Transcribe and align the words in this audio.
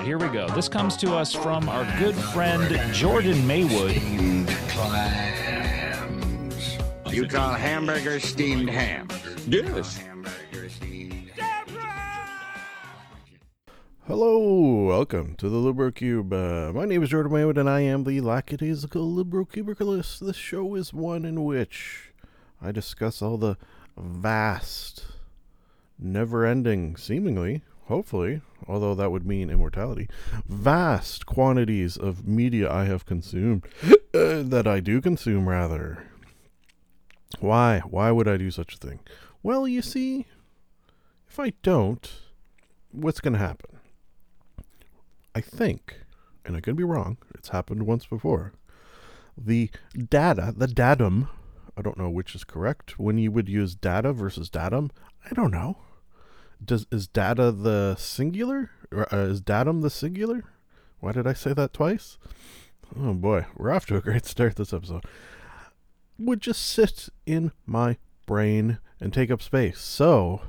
right, 0.00 0.06
here 0.06 0.18
we 0.18 0.28
go. 0.28 0.48
This 0.54 0.68
comes 0.68 0.96
to 0.98 1.14
us 1.14 1.34
from 1.34 1.68
our 1.68 1.84
good 1.98 2.14
friend 2.14 2.94
Jordan 2.94 3.46
Maywood. 3.46 3.94
You 7.12 7.26
call 7.26 7.52
hamburger 7.52 8.18
steamed 8.20 8.70
ham? 8.70 9.08
Yes. 9.46 10.02
Hello, 14.06 14.86
welcome 14.86 15.36
to 15.36 15.48
the 15.48 15.56
Libro 15.56 15.90
Cube. 15.90 16.32
Uh, 16.32 16.72
my 16.74 16.84
name 16.84 17.02
is 17.02 17.10
Jordan 17.10 17.32
Maywood, 17.32 17.58
and 17.58 17.68
I 17.68 17.80
am 17.80 18.04
the 18.04 18.20
lackadaisical 18.20 19.02
Libro 19.12 19.44
Cubicalist. 19.44 20.20
This 20.20 20.36
show 20.36 20.74
is 20.74 20.94
one 20.94 21.24
in 21.24 21.44
which 21.44 22.12
I 22.60 22.72
discuss 22.72 23.20
all 23.22 23.36
the 23.36 23.56
vast, 23.96 25.04
never-ending, 25.98 26.96
seemingly, 26.96 27.62
hopefully, 27.84 28.40
although 28.66 28.94
that 28.94 29.10
would 29.10 29.26
mean 29.26 29.50
immortality, 29.50 30.08
vast 30.46 31.26
quantities 31.26 31.96
of 31.96 32.26
media 32.26 32.70
I 32.70 32.84
have 32.84 33.06
consumed, 33.06 33.64
uh, 34.14 34.42
that 34.42 34.66
I 34.66 34.80
do 34.80 35.00
consume, 35.00 35.48
rather. 35.48 36.04
Why? 37.38 37.80
Why 37.80 38.10
would 38.10 38.28
I 38.28 38.36
do 38.36 38.50
such 38.50 38.74
a 38.74 38.78
thing? 38.78 39.00
Well, 39.42 39.66
you 39.66 39.82
see, 39.82 40.26
if 41.28 41.38
I 41.38 41.52
don't, 41.62 42.10
what's 42.90 43.20
going 43.20 43.34
to 43.34 43.38
happen? 43.38 43.78
I 45.34 45.40
think, 45.40 46.00
and 46.44 46.56
I 46.56 46.60
could 46.60 46.76
be 46.76 46.84
wrong, 46.84 47.18
it's 47.34 47.50
happened 47.50 47.84
once 47.84 48.04
before. 48.04 48.52
The 49.38 49.70
data, 49.96 50.52
the 50.56 50.66
datum, 50.66 51.28
I 51.76 51.82
don't 51.82 51.96
know 51.96 52.10
which 52.10 52.34
is 52.34 52.44
correct. 52.44 52.98
When 52.98 53.16
you 53.16 53.30
would 53.30 53.48
use 53.48 53.74
data 53.74 54.12
versus 54.12 54.50
datum, 54.50 54.90
I 55.24 55.32
don't 55.34 55.52
know. 55.52 55.78
Does 56.64 56.86
is 56.90 57.06
data 57.06 57.50
the 57.52 57.96
singular 57.96 58.70
or 58.92 59.12
uh, 59.12 59.26
is 59.26 59.40
datum 59.40 59.80
the 59.80 59.90
singular? 59.90 60.44
Why 61.00 61.12
did 61.12 61.26
I 61.26 61.32
say 61.32 61.52
that 61.54 61.72
twice? 61.72 62.18
Oh 62.98 63.14
boy, 63.14 63.46
we're 63.56 63.70
off 63.72 63.86
to 63.86 63.96
a 63.96 64.00
great 64.00 64.26
start 64.26 64.56
this 64.56 64.72
episode. 64.72 65.04
Would 66.18 66.40
just 66.40 66.66
sit 66.66 67.08
in 67.24 67.52
my 67.64 67.96
brain 68.26 68.78
and 69.00 69.12
take 69.12 69.30
up 69.30 69.40
space. 69.40 69.80
So, 69.80 70.42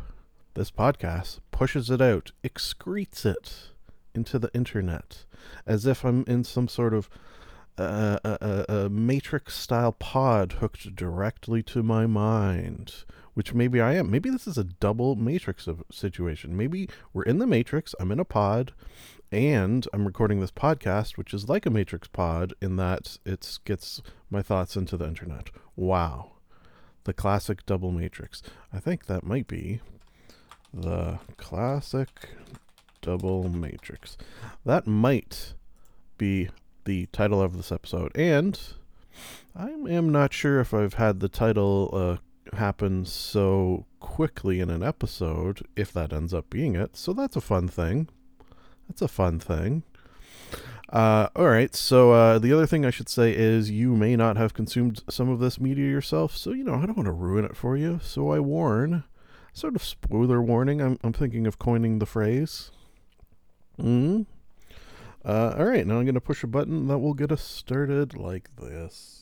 this 0.54 0.70
podcast 0.70 1.40
pushes 1.52 1.90
it 1.90 2.02
out, 2.02 2.32
excretes 2.44 3.26
it 3.26 3.70
into 4.14 4.38
the 4.38 4.54
internet 4.54 5.26
as 5.66 5.86
if 5.86 6.04
I'm 6.04 6.24
in 6.28 6.44
some 6.44 6.68
sort 6.68 6.94
of 6.94 7.10
uh, 7.78 8.20
a, 8.24 8.38
a, 8.42 8.76
a 8.76 8.90
matrix 8.90 9.58
style 9.58 9.94
pod 9.94 10.54
hooked 10.54 10.96
directly 10.96 11.64
to 11.64 11.82
my 11.82 12.06
mind, 12.06 13.06
which 13.34 13.54
maybe 13.54 13.80
I 13.80 13.94
am. 13.94 14.12
Maybe 14.12 14.30
this 14.30 14.48
is 14.48 14.58
a 14.58 14.64
double 14.64 15.16
matrix 15.16 15.68
of 15.68 15.84
situation. 15.92 16.58
Maybe 16.58 16.90
we're 17.14 17.24
in 17.24 17.40
the 17.40 17.48
matrix, 17.48 17.96
I'm 18.00 18.12
in 18.12 18.20
a 18.20 18.26
pod, 18.26 18.74
and 19.32 19.88
I'm 19.94 20.06
recording 20.06 20.40
this 20.40 20.52
podcast, 20.52 21.18
which 21.18 21.34
is 21.34 21.48
like 21.48 21.66
a 21.66 21.70
matrix 21.70 22.08
pod 22.08 22.54
in 22.62 22.76
that 22.76 23.18
it 23.26 23.60
gets 23.64 24.02
my 24.30 24.42
thoughts 24.42 24.76
into 24.76 24.98
the 24.98 25.08
internet. 25.08 25.50
Wow. 25.76 26.34
The 27.06 27.14
classic 27.14 27.66
double 27.66 27.92
matrix. 27.92 28.44
I 28.74 28.80
think 28.80 29.06
that 29.06 29.24
might 29.24 29.48
be 29.48 29.80
the 30.74 31.20
classic 31.38 32.30
double 33.02 33.50
matrix. 33.50 34.18
That 34.66 34.86
might 34.86 35.54
be 36.18 36.50
the 36.86 37.08
title 37.08 37.42
of 37.42 37.58
this 37.58 37.72
episode. 37.72 38.12
And 38.16 38.60
I 39.56 39.70
am 39.70 40.12
not 40.12 40.34
sure 40.34 40.60
if 40.60 40.74
I've 40.74 40.96
had 40.96 41.20
the 41.20 41.30
title 41.30 41.90
uh, 41.94 42.18
happen 42.54 43.06
so 43.06 43.86
quickly 44.00 44.60
in 44.60 44.70
an 44.70 44.84
episode, 44.84 45.66
if 45.76 45.92
that 45.94 46.14
ends 46.14 46.34
up 46.34 46.50
being 46.50 46.76
it. 46.76 46.96
So 46.96 47.14
that's 47.14 47.36
a 47.36 47.42
fun 47.42 47.68
thing. 47.68 48.10
That's 48.88 49.02
a 49.02 49.08
fun 49.08 49.40
thing. 49.40 49.84
Uh, 50.92 51.30
all 51.36 51.48
right. 51.48 51.74
So 51.74 52.12
uh, 52.12 52.40
the 52.40 52.52
other 52.52 52.66
thing 52.66 52.86
I 52.86 52.90
should 52.90 53.08
say 53.08 53.34
is 53.34 53.72
you 53.72 53.96
may 53.96 54.16
not 54.16 54.36
have 54.38 54.54
consumed 54.54 55.02
some 55.10 55.30
of 55.30 55.40
this 55.40 55.60
media 55.60 55.88
yourself. 55.88 56.36
So 56.36 56.52
you 56.52 56.64
know 56.64 56.76
I 56.76 56.86
don't 56.86 56.98
want 56.98 57.08
to 57.08 57.14
ruin 57.14 57.46
it 57.46 57.56
for 57.56 57.78
you. 57.78 58.00
So 58.04 58.32
I 58.32 58.40
warn. 58.40 59.06
Sort 59.54 59.76
of 59.76 59.84
spoiler 59.84 60.42
warning. 60.42 60.82
I'm 60.82 60.98
I'm 61.04 61.14
thinking 61.14 61.48
of 61.48 61.60
coining 61.60 62.00
the 62.00 62.06
phrase. 62.06 62.72
Hmm. 63.80 64.24
Uh, 65.24 65.56
all 65.58 65.66
right. 65.66 65.86
Now 65.86 66.00
I'm 66.00 66.06
going 66.06 66.16
to 66.16 66.22
push 66.22 66.44
a 66.44 66.48
button 66.48 66.88
that 66.88 67.00
will 67.00 67.14
get 67.14 67.32
us 67.32 67.44
started 67.44 68.18
like 68.18 68.50
this. 68.58 69.21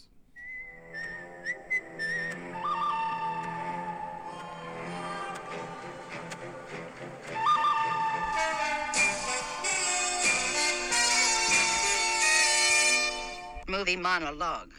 Movie 13.90 14.02
monologue. 14.04 14.72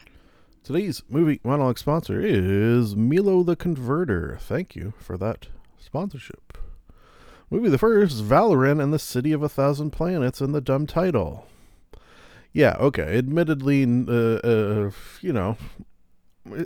Today's 0.63 1.03
movie 1.09 1.41
monologue 1.43 1.79
sponsor 1.79 2.21
is 2.21 2.95
Milo 2.95 3.43
the 3.43 3.57
Converter. 3.57 4.39
Thank 4.41 4.77
you 4.77 4.95
for 5.01 5.19
that 5.19 5.49
sponsorship. 5.81 6.57
Movie 7.51 7.71
the 7.71 7.79
first, 7.79 8.23
Valerian 8.23 8.81
and 8.81 8.93
the 8.93 9.01
City 9.01 9.33
of 9.33 9.43
a 9.43 9.49
Thousand 9.49 9.91
Planets 9.91 10.41
in 10.41 10.53
the 10.53 10.61
dumb 10.61 10.87
title. 10.87 11.49
Yeah, 12.53 12.77
okay. 12.79 13.19
Admittedly, 13.19 13.83
uh, 13.83 14.13
uh, 14.13 14.91
you 15.21 15.33
know, 15.33 15.57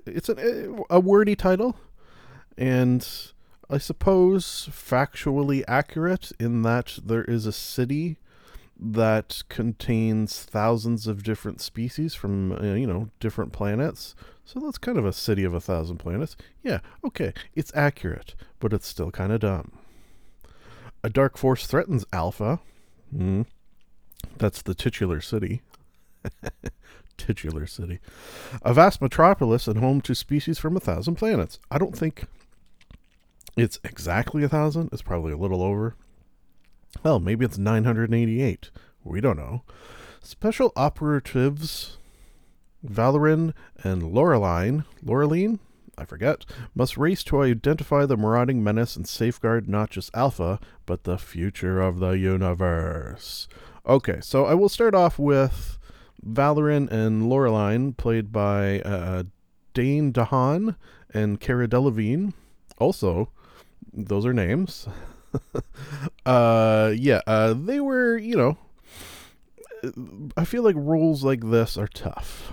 it's 0.05 0.29
an, 0.29 0.85
a 0.91 1.01
wordy 1.01 1.37
title, 1.37 1.79
and 2.59 3.09
I 3.71 3.79
suppose 3.79 4.69
factually 4.71 5.65
accurate 5.67 6.31
in 6.39 6.61
that 6.61 6.99
there 7.03 7.25
is 7.25 7.47
a 7.47 7.53
city 7.53 8.19
that 8.79 9.43
contains 9.49 10.43
thousands 10.43 11.07
of 11.07 11.23
different 11.23 11.61
species 11.61 12.15
from 12.15 12.53
uh, 12.53 12.75
you 12.75 12.87
know 12.87 13.11
different 13.21 13.53
planets. 13.53 14.15
So 14.45 14.61
that's 14.61 14.79
kind 14.79 14.99
of 14.99 15.07
a 15.07 15.13
city 15.13 15.45
of 15.45 15.55
a 15.55 15.61
thousand 15.61 15.99
planets. 15.99 16.37
Yeah, 16.63 16.81
okay, 17.05 17.33
it's 17.55 17.73
accurate, 17.75 18.35
but 18.61 18.73
it's 18.73 18.87
still 18.87 19.11
kind 19.11 19.33
of 19.33 19.41
dumb. 19.41 19.73
A 21.03 21.11
dark 21.11 21.37
force 21.37 21.67
threatens 21.67 22.05
Alpha. 22.13 22.61
Mm. 23.15 23.47
That's 24.39 24.63
the 24.63 24.75
titular 24.75 25.21
city. 25.21 25.63
titular 27.17 27.67
city. 27.67 28.01
A 28.63 28.75
vast 28.75 29.01
metropolis 29.01 29.69
and 29.69 29.79
home 29.79 30.01
to 30.03 30.15
species 30.15 30.59
from 30.59 30.77
a 30.77 30.81
thousand 30.81 31.17
planets. 31.17 31.59
I 31.71 31.79
don't 31.79 31.97
think 31.97 32.25
it's 33.57 33.79
exactly 33.85 34.43
a 34.43 34.49
thousand. 34.49 34.91
It's 34.93 35.03
probably 35.03 35.33
a 35.33 35.37
little 35.37 35.63
over. 35.63 35.95
Well, 37.03 37.21
maybe 37.21 37.45
it's 37.45 37.59
988. 37.59 38.71
We 39.03 39.21
don't 39.21 39.37
know. 39.37 39.63
Special 40.23 40.73
operatives 40.77 41.99
Valerian 42.85 43.55
and 43.83 44.03
Laureline, 44.03 44.85
Laureline, 45.05 45.59
I 45.97 46.05
forget, 46.05 46.45
must 46.75 46.97
race 46.97 47.25
to 47.25 47.43
identify 47.43 48.05
the 48.05 48.17
marauding 48.17 48.63
menace 48.63 48.95
and 48.95 49.09
safeguard 49.09 49.69
not 49.69 49.91
just 49.91 50.15
Alpha, 50.15 50.61
but 50.87 51.05
the 51.05 51.19
future 51.19 51.81
of 51.81 51.99
the 51.99 52.11
universe. 52.11 53.49
Okay, 53.87 54.19
so 54.21 54.45
I 54.45 54.55
will 54.55 54.69
start 54.69 54.95
off 54.95 55.19
with 55.19 55.79
Valerian 56.23 56.89
and 56.89 57.23
Laureline, 57.23 57.97
played 57.97 58.33
by 58.33 58.81
uh, 58.81 59.25
Dane 59.73 60.13
DeHaan 60.13 60.77
and 61.13 61.41
Cara 61.41 61.69
Delevingne. 61.69 62.33
Also, 62.79 63.31
those 63.93 64.27
are 64.27 64.33
names. 64.33 64.89
Uh, 66.27 66.93
yeah, 66.97 67.21
uh, 67.27 67.55
they 67.55 67.81
were, 67.81 68.17
you 68.17 68.37
know, 68.37 68.59
I 70.37 70.45
feel 70.45 70.63
like 70.63 70.77
roles 70.79 71.25
like 71.25 71.51
this 71.51 71.77
are 71.77 71.89
tough. 71.89 72.53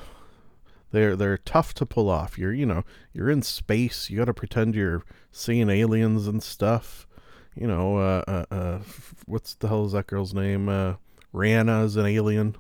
They're 0.92 1.16
they're 1.16 1.38
tough 1.38 1.74
to 1.76 1.86
pull 1.86 2.10
off. 2.10 2.38
You're 2.38 2.54
you 2.54 2.66
know 2.66 2.84
you're 3.14 3.30
in 3.30 3.42
space. 3.42 4.10
You 4.10 4.18
got 4.18 4.26
to 4.26 4.34
pretend 4.34 4.76
you're 4.76 5.04
seeing 5.32 5.70
aliens 5.70 6.28
and 6.28 6.44
stuff. 6.44 7.08
You 7.56 7.68
know, 7.68 7.98
uh, 7.98 8.24
uh, 8.28 8.46
uh, 8.54 8.80
what's 9.26 9.56
the 9.56 9.68
hell 9.68 9.86
is 9.86 9.94
that 9.94 10.08
girl's 10.08 10.34
name? 10.34 10.70
Uh, 10.70 10.96
Rihanna 11.34 11.86
is 11.86 11.96
an 11.96 12.06
alien. 12.06 12.56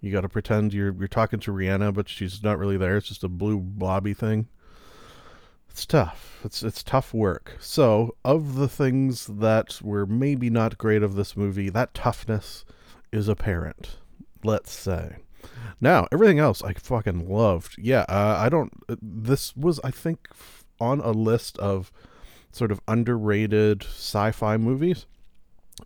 You 0.00 0.12
got 0.12 0.22
to 0.22 0.28
pretend 0.28 0.72
you're 0.72 0.92
you're 0.92 1.08
talking 1.08 1.40
to 1.40 1.52
Rihanna, 1.52 1.94
but 1.94 2.08
she's 2.08 2.42
not 2.42 2.58
really 2.58 2.76
there. 2.76 2.96
It's 2.96 3.08
just 3.08 3.24
a 3.24 3.28
blue 3.28 3.58
blobby 3.60 4.14
thing. 4.14 4.48
It's 5.70 5.86
tough. 5.86 6.40
It's 6.44 6.62
it's 6.62 6.82
tough 6.82 7.14
work. 7.14 7.56
So, 7.60 8.16
of 8.24 8.56
the 8.56 8.68
things 8.68 9.26
that 9.26 9.80
were 9.82 10.04
maybe 10.06 10.50
not 10.50 10.78
great 10.78 11.02
of 11.02 11.14
this 11.14 11.36
movie, 11.36 11.68
that 11.70 11.94
toughness 11.94 12.64
is 13.12 13.28
apparent. 13.28 13.98
Let's 14.44 14.72
say. 14.72 15.16
Now, 15.80 16.06
everything 16.12 16.38
else 16.38 16.62
I 16.62 16.74
fucking 16.74 17.28
loved. 17.28 17.76
Yeah, 17.78 18.04
uh, 18.08 18.36
I 18.38 18.48
don't. 18.48 18.72
uh, 18.88 18.96
This 19.00 19.56
was, 19.56 19.80
I 19.84 19.90
think, 19.90 20.28
on 20.80 21.00
a 21.00 21.12
list 21.12 21.56
of 21.58 21.90
sort 22.52 22.72
of 22.72 22.80
underrated 22.88 23.84
sci-fi 23.84 24.56
movies. 24.56 25.06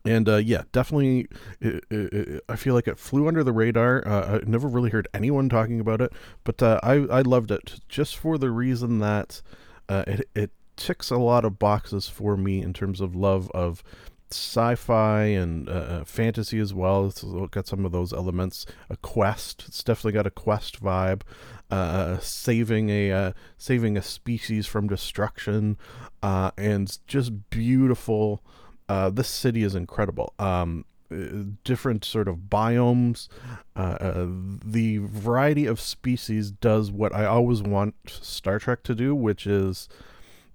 And 0.04 0.28
uh, 0.28 0.36
yeah, 0.38 0.62
definitely, 0.72 1.28
i 1.62 1.80
i 1.92 2.40
I 2.48 2.56
feel 2.56 2.74
like 2.74 2.88
it 2.88 2.98
flew 2.98 3.28
under 3.28 3.44
the 3.44 3.52
radar. 3.52 4.06
Uh, 4.06 4.40
I 4.40 4.48
never 4.48 4.66
really 4.68 4.90
heard 4.90 5.06
anyone 5.14 5.48
talking 5.48 5.78
about 5.78 6.00
it, 6.00 6.12
but 6.42 6.62
uh, 6.62 6.80
I 6.82 6.94
I 7.18 7.20
loved 7.22 7.50
it 7.52 7.80
just 7.88 8.16
for 8.16 8.36
the 8.38 8.50
reason 8.50 8.98
that 9.00 9.40
uh, 9.88 10.04
it 10.06 10.28
it 10.34 10.50
ticks 10.76 11.10
a 11.10 11.16
lot 11.16 11.44
of 11.44 11.58
boxes 11.58 12.08
for 12.08 12.36
me 12.36 12.60
in 12.60 12.72
terms 12.72 13.00
of 13.00 13.14
love 13.14 13.50
of 13.52 13.82
sci-fi 14.30 15.22
and 15.24 15.68
uh, 15.68 15.72
uh, 15.72 16.04
fantasy 16.04 16.58
as 16.58 16.74
well. 16.74 17.06
It's 17.06 17.24
got 17.50 17.66
some 17.66 17.84
of 17.84 17.92
those 17.92 18.12
elements. 18.12 18.66
A 18.90 18.96
quest. 18.96 19.64
It's 19.68 19.84
definitely 19.84 20.12
got 20.12 20.26
a 20.26 20.30
quest 20.30 20.82
vibe. 20.82 21.22
Uh, 21.70 22.18
saving 22.18 22.90
a 22.90 23.10
uh, 23.10 23.32
saving 23.56 23.96
a 23.96 24.02
species 24.02 24.66
from 24.66 24.86
destruction, 24.86 25.78
uh, 26.22 26.50
and 26.56 26.98
just 27.06 27.50
beautiful. 27.50 28.42
Uh, 28.88 29.08
this 29.10 29.28
city 29.28 29.62
is 29.62 29.74
incredible. 29.74 30.34
Um, 30.38 30.84
uh, 30.84 30.93
different 31.64 32.04
sort 32.04 32.28
of 32.28 32.48
biomes. 32.48 33.28
Uh, 33.76 33.96
uh, 34.00 34.26
the 34.64 34.98
variety 34.98 35.66
of 35.66 35.80
species 35.80 36.50
does 36.50 36.90
what 36.90 37.14
I 37.14 37.26
always 37.26 37.62
want 37.62 37.94
Star 38.06 38.58
Trek 38.58 38.82
to 38.84 38.94
do, 38.94 39.14
which 39.14 39.46
is 39.46 39.88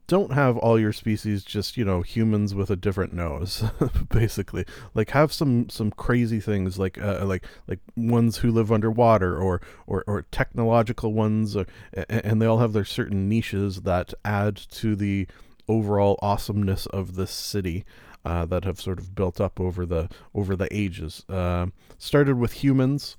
don't 0.09 0.33
have 0.33 0.57
all 0.57 0.79
your 0.79 0.91
species 0.91 1.44
just 1.44 1.77
you 1.77 1.85
know 1.85 2.01
humans 2.01 2.56
with 2.56 2.71
a 2.71 2.75
different 2.75 3.13
nose 3.13 3.63
basically 4.09 4.65
like 4.95 5.11
have 5.11 5.31
some 5.31 5.69
some 5.69 5.91
crazy 5.91 6.39
things 6.39 6.79
like 6.79 7.00
uh, 7.00 7.23
like 7.23 7.45
like 7.67 7.77
ones 7.95 8.38
who 8.38 8.50
live 8.50 8.71
underwater 8.71 9.39
or 9.39 9.61
or, 9.85 10.03
or 10.07 10.23
technological 10.31 11.13
ones 11.13 11.56
or, 11.56 11.67
and 12.09 12.41
they 12.41 12.47
all 12.47 12.57
have 12.57 12.73
their 12.73 12.83
certain 12.83 13.29
niches 13.29 13.81
that 13.81 14.11
add 14.25 14.56
to 14.56 14.95
the 14.95 15.27
overall 15.67 16.17
awesomeness 16.23 16.88
of 16.88 17.13
this 17.13 17.29
city 17.29 17.85
uh, 18.25 18.45
that 18.45 18.66
have 18.66 18.80
sort 18.80 19.00
of 19.00 19.16
built 19.16 19.39
up 19.39 19.60
over 19.60 19.86
the 19.86 20.10
over 20.33 20.56
the 20.56 20.68
ages 20.71 21.24
uh, 21.30 21.68
started 21.98 22.38
with 22.38 22.63
humans 22.63 23.18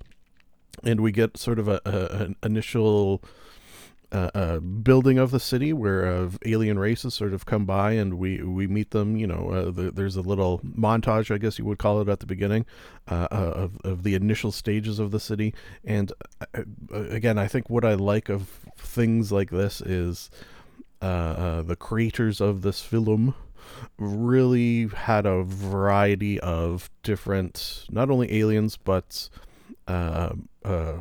and 0.84 1.00
we 1.00 1.12
get 1.12 1.36
sort 1.36 1.58
of 1.58 1.68
a, 1.68 1.80
a 1.84 2.22
an 2.24 2.36
initial 2.42 3.22
uh, 4.12 4.28
uh, 4.34 4.58
building 4.58 5.18
of 5.18 5.30
the 5.30 5.38
city 5.38 5.72
where 5.72 6.28
alien 6.44 6.80
races 6.80 7.14
sort 7.14 7.32
of 7.32 7.46
come 7.46 7.64
by 7.64 7.92
and 7.92 8.14
we 8.14 8.42
we 8.42 8.66
meet 8.66 8.90
them. 8.90 9.16
You 9.16 9.28
know, 9.28 9.50
uh, 9.50 9.70
the, 9.70 9.92
there's 9.92 10.16
a 10.16 10.20
little 10.20 10.58
montage, 10.64 11.32
I 11.32 11.38
guess 11.38 11.60
you 11.60 11.64
would 11.66 11.78
call 11.78 12.00
it, 12.00 12.08
at 12.08 12.18
the 12.18 12.26
beginning 12.26 12.66
uh, 13.06 13.28
of 13.30 13.78
of 13.84 14.02
the 14.02 14.16
initial 14.16 14.50
stages 14.50 14.98
of 14.98 15.12
the 15.12 15.20
city. 15.20 15.54
And 15.84 16.12
again, 16.92 17.38
I 17.38 17.46
think 17.46 17.70
what 17.70 17.84
I 17.84 17.94
like 17.94 18.28
of 18.28 18.48
things 18.76 19.30
like 19.30 19.50
this 19.50 19.80
is 19.80 20.28
the 21.00 21.76
creators 21.78 22.40
of 22.40 22.62
this 22.62 22.80
film 22.80 23.36
really 23.98 24.88
had 24.88 25.26
a 25.26 25.42
variety 25.42 26.38
of 26.40 26.90
different, 27.02 27.86
not 27.90 28.10
only 28.10 28.32
aliens 28.38 28.76
but 28.76 29.28
uh, 29.86 30.30
uh, 30.64 30.94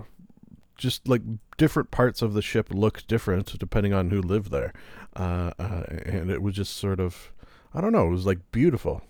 just 0.77 1.07
like 1.07 1.21
different 1.57 1.91
parts 1.91 2.21
of 2.21 2.33
the 2.33 2.41
ship 2.41 2.69
looked 2.71 3.07
different 3.07 3.57
depending 3.59 3.93
on 3.93 4.09
who 4.09 4.21
lived 4.21 4.51
there, 4.51 4.73
uh, 5.15 5.51
uh, 5.59 5.83
and 6.05 6.31
it 6.31 6.41
was 6.41 6.55
just 6.55 6.77
sort 6.77 6.99
of, 6.99 7.31
I 7.73 7.81
don't 7.81 7.91
know, 7.91 8.07
it 8.07 8.11
was 8.11 8.25
like 8.25 8.51
beautiful, 8.51 9.01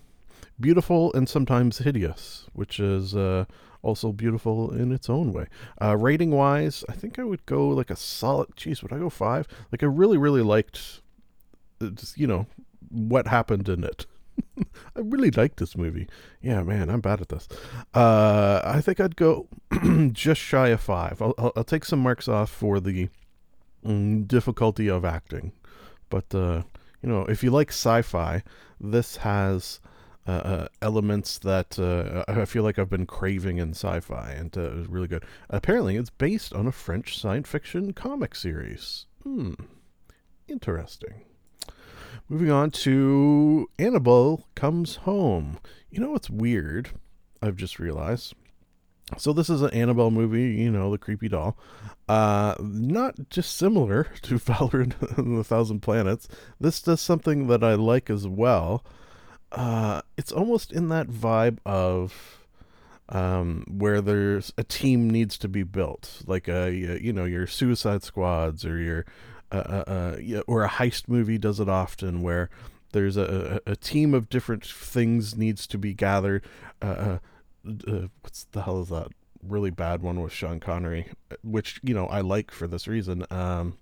beautiful 0.58 1.12
and 1.14 1.28
sometimes 1.28 1.78
hideous, 1.78 2.46
which 2.52 2.80
is 2.80 3.14
uh, 3.14 3.44
also 3.82 4.12
beautiful 4.12 4.70
in 4.72 4.92
its 4.92 5.08
own 5.08 5.32
way. 5.32 5.46
Uh, 5.80 5.96
rating 5.96 6.30
wise, 6.30 6.84
I 6.88 6.92
think 6.92 7.18
I 7.18 7.24
would 7.24 7.46
go 7.46 7.68
like 7.68 7.90
a 7.90 7.96
solid. 7.96 8.48
Geez, 8.56 8.82
would 8.82 8.92
I 8.92 8.98
go 8.98 9.08
five? 9.10 9.46
Like 9.72 9.82
I 9.82 9.86
really, 9.86 10.18
really 10.18 10.42
liked, 10.42 11.00
uh, 11.80 11.90
you 12.14 12.26
know, 12.26 12.46
what 12.90 13.28
happened 13.28 13.68
in 13.68 13.84
it. 13.84 14.06
I 14.96 15.00
really 15.00 15.30
like 15.30 15.56
this 15.56 15.76
movie. 15.76 16.08
Yeah, 16.42 16.62
man, 16.62 16.88
I'm 16.90 17.00
bad 17.00 17.20
at 17.20 17.28
this. 17.28 17.48
Uh, 17.94 18.60
I 18.64 18.80
think 18.80 19.00
I'd 19.00 19.16
go 19.16 19.48
just 20.12 20.40
shy 20.40 20.68
of 20.68 20.80
five. 20.80 21.20
I'll, 21.20 21.34
I'll, 21.38 21.52
I'll 21.56 21.64
take 21.64 21.84
some 21.84 22.00
marks 22.00 22.28
off 22.28 22.50
for 22.50 22.80
the 22.80 23.08
mm, 23.84 24.26
difficulty 24.26 24.88
of 24.88 25.04
acting, 25.04 25.52
but 26.08 26.34
uh, 26.34 26.62
you 27.02 27.08
know, 27.08 27.22
if 27.22 27.42
you 27.42 27.50
like 27.50 27.70
sci-fi, 27.70 28.42
this 28.80 29.16
has 29.16 29.80
uh, 30.26 30.30
uh, 30.30 30.68
elements 30.82 31.38
that 31.38 31.78
uh, 31.78 32.24
I 32.28 32.44
feel 32.44 32.62
like 32.62 32.78
I've 32.78 32.90
been 32.90 33.06
craving 33.06 33.58
in 33.58 33.70
sci-fi, 33.70 34.30
and 34.30 34.56
uh, 34.56 34.62
it 34.62 34.74
was 34.76 34.86
really 34.88 35.08
good. 35.08 35.24
Apparently, 35.48 35.96
it's 35.96 36.10
based 36.10 36.52
on 36.52 36.66
a 36.66 36.72
French 36.72 37.18
science 37.18 37.48
fiction 37.48 37.92
comic 37.92 38.34
series. 38.34 39.06
Hmm, 39.22 39.54
interesting. 40.46 41.24
Moving 42.32 42.52
on 42.52 42.70
to 42.70 43.68
Annabelle 43.76 44.46
Comes 44.54 44.96
Home. 44.98 45.58
You 45.90 45.98
know 45.98 46.12
what's 46.12 46.30
weird? 46.30 46.90
I've 47.42 47.56
just 47.56 47.80
realized. 47.80 48.34
So 49.18 49.32
this 49.32 49.50
is 49.50 49.62
an 49.62 49.70
Annabelle 49.70 50.12
movie, 50.12 50.52
you 50.52 50.70
know, 50.70 50.92
the 50.92 50.98
creepy 50.98 51.28
doll. 51.28 51.58
Uh, 52.08 52.54
not 52.60 53.30
dissimilar 53.30 54.04
to 54.22 54.38
Valor 54.38 54.82
and 55.16 55.38
the 55.40 55.42
Thousand 55.42 55.80
Planets. 55.80 56.28
This 56.60 56.80
does 56.80 57.00
something 57.00 57.48
that 57.48 57.64
I 57.64 57.74
like 57.74 58.08
as 58.08 58.28
well. 58.28 58.84
Uh, 59.50 60.02
it's 60.16 60.30
almost 60.30 60.70
in 60.70 60.88
that 60.90 61.08
vibe 61.08 61.58
of 61.66 62.46
um, 63.08 63.64
where 63.68 64.00
there's 64.00 64.52
a 64.56 64.62
team 64.62 65.10
needs 65.10 65.36
to 65.38 65.48
be 65.48 65.64
built, 65.64 66.22
like 66.28 66.46
a 66.46 66.70
you 66.72 67.12
know 67.12 67.24
your 67.24 67.48
Suicide 67.48 68.04
Squads 68.04 68.64
or 68.64 68.78
your 68.78 69.04
or 69.52 70.64
a 70.64 70.68
heist 70.68 71.08
movie 71.08 71.38
does 71.38 71.60
it 71.60 71.68
often, 71.68 72.22
where 72.22 72.50
there's 72.92 73.16
a, 73.16 73.60
a, 73.66 73.76
team 73.76 74.14
of 74.14 74.28
different 74.28 74.64
things 74.64 75.36
needs 75.36 75.66
to 75.68 75.78
be 75.78 75.94
gathered. 75.94 76.44
Uh, 76.82 76.84
uh, 76.84 77.18
uh, 77.86 78.08
what's 78.22 78.44
the 78.52 78.62
hell 78.62 78.82
is 78.82 78.88
that 78.88 79.08
really 79.42 79.70
bad 79.70 80.02
one 80.02 80.20
with 80.20 80.32
Sean 80.32 80.60
Connery, 80.60 81.08
which 81.42 81.80
you 81.82 81.94
know 81.94 82.06
I 82.06 82.20
like 82.20 82.50
for 82.50 82.66
this 82.66 82.88
reason. 82.88 83.24
Um, 83.30 83.78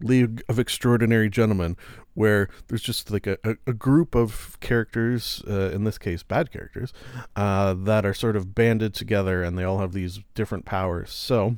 League 0.00 0.42
of 0.48 0.58
Extraordinary 0.58 1.30
Gentlemen, 1.30 1.76
where 2.14 2.48
there's 2.66 2.82
just 2.82 3.10
like 3.10 3.26
a, 3.28 3.38
a, 3.44 3.56
a 3.68 3.72
group 3.72 4.16
of 4.16 4.58
characters, 4.60 5.42
uh, 5.48 5.70
in 5.70 5.84
this 5.84 5.98
case, 5.98 6.22
bad 6.24 6.50
characters, 6.50 6.92
uh, 7.36 7.74
that 7.74 8.04
are 8.04 8.12
sort 8.12 8.34
of 8.34 8.54
banded 8.56 8.92
together 8.92 9.44
and 9.44 9.56
they 9.56 9.62
all 9.62 9.78
have 9.78 9.92
these 9.92 10.20
different 10.34 10.64
powers. 10.64 11.12
So, 11.12 11.56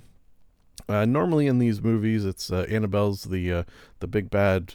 uh, 0.88 1.04
normally 1.04 1.46
in 1.46 1.58
these 1.58 1.82
movies, 1.82 2.24
it's 2.24 2.50
uh, 2.50 2.66
Annabelle's 2.68 3.24
the 3.24 3.52
uh, 3.52 3.62
the 4.00 4.06
big 4.06 4.30
bad, 4.30 4.74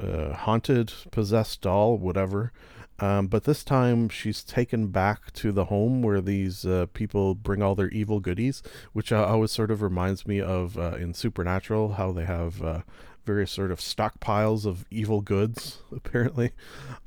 uh, 0.00 0.32
haunted, 0.32 0.92
possessed 1.10 1.60
doll, 1.62 1.96
whatever. 1.96 2.52
Um, 2.98 3.26
but 3.26 3.44
this 3.44 3.64
time 3.64 4.08
she's 4.08 4.44
taken 4.44 4.88
back 4.88 5.32
to 5.32 5.50
the 5.50 5.64
home 5.64 6.02
where 6.02 6.20
these 6.20 6.64
uh, 6.64 6.86
people 6.92 7.34
bring 7.34 7.60
all 7.60 7.74
their 7.74 7.88
evil 7.88 8.20
goodies, 8.20 8.62
which 8.92 9.10
uh, 9.10 9.24
always 9.24 9.50
sort 9.50 9.72
of 9.72 9.82
reminds 9.82 10.26
me 10.26 10.40
of 10.40 10.76
in 10.76 11.12
Supernatural 11.14 11.94
how 11.94 12.12
they 12.12 12.24
have 12.24 12.84
various 13.24 13.52
sort 13.52 13.70
of 13.70 13.78
stockpiles 13.78 14.66
of 14.66 14.84
evil 14.90 15.20
goods, 15.20 15.78
apparently. 15.94 16.52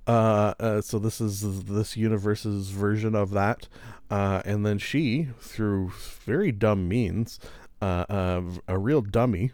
Uh, 0.08 0.54
uh, 0.60 0.82
so 0.82 1.00
this 1.00 1.20
is 1.20 1.66
this 1.66 1.98
universe's 1.98 2.70
version 2.70 3.16
of 3.16 3.32
that. 3.32 3.68
Uh, 4.10 4.42
and 4.46 4.66
then 4.66 4.78
she, 4.78 5.30
through 5.40 5.92
very 6.26 6.52
dumb 6.52 6.88
means, 6.88 7.40
uh, 7.82 8.06
uh, 8.10 8.42
a 8.68 8.78
real 8.78 9.02
dummy, 9.02 9.52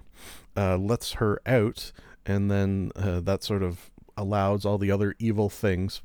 uh, 0.55 0.77
lets 0.77 1.13
her 1.13 1.41
out, 1.45 1.91
and 2.25 2.49
then 2.49 2.91
uh, 2.95 3.19
that 3.21 3.43
sort 3.43 3.63
of 3.63 3.89
allows 4.17 4.65
all 4.65 4.77
the 4.77 4.91
other 4.91 5.15
evil 5.19 5.49
things 5.49 6.01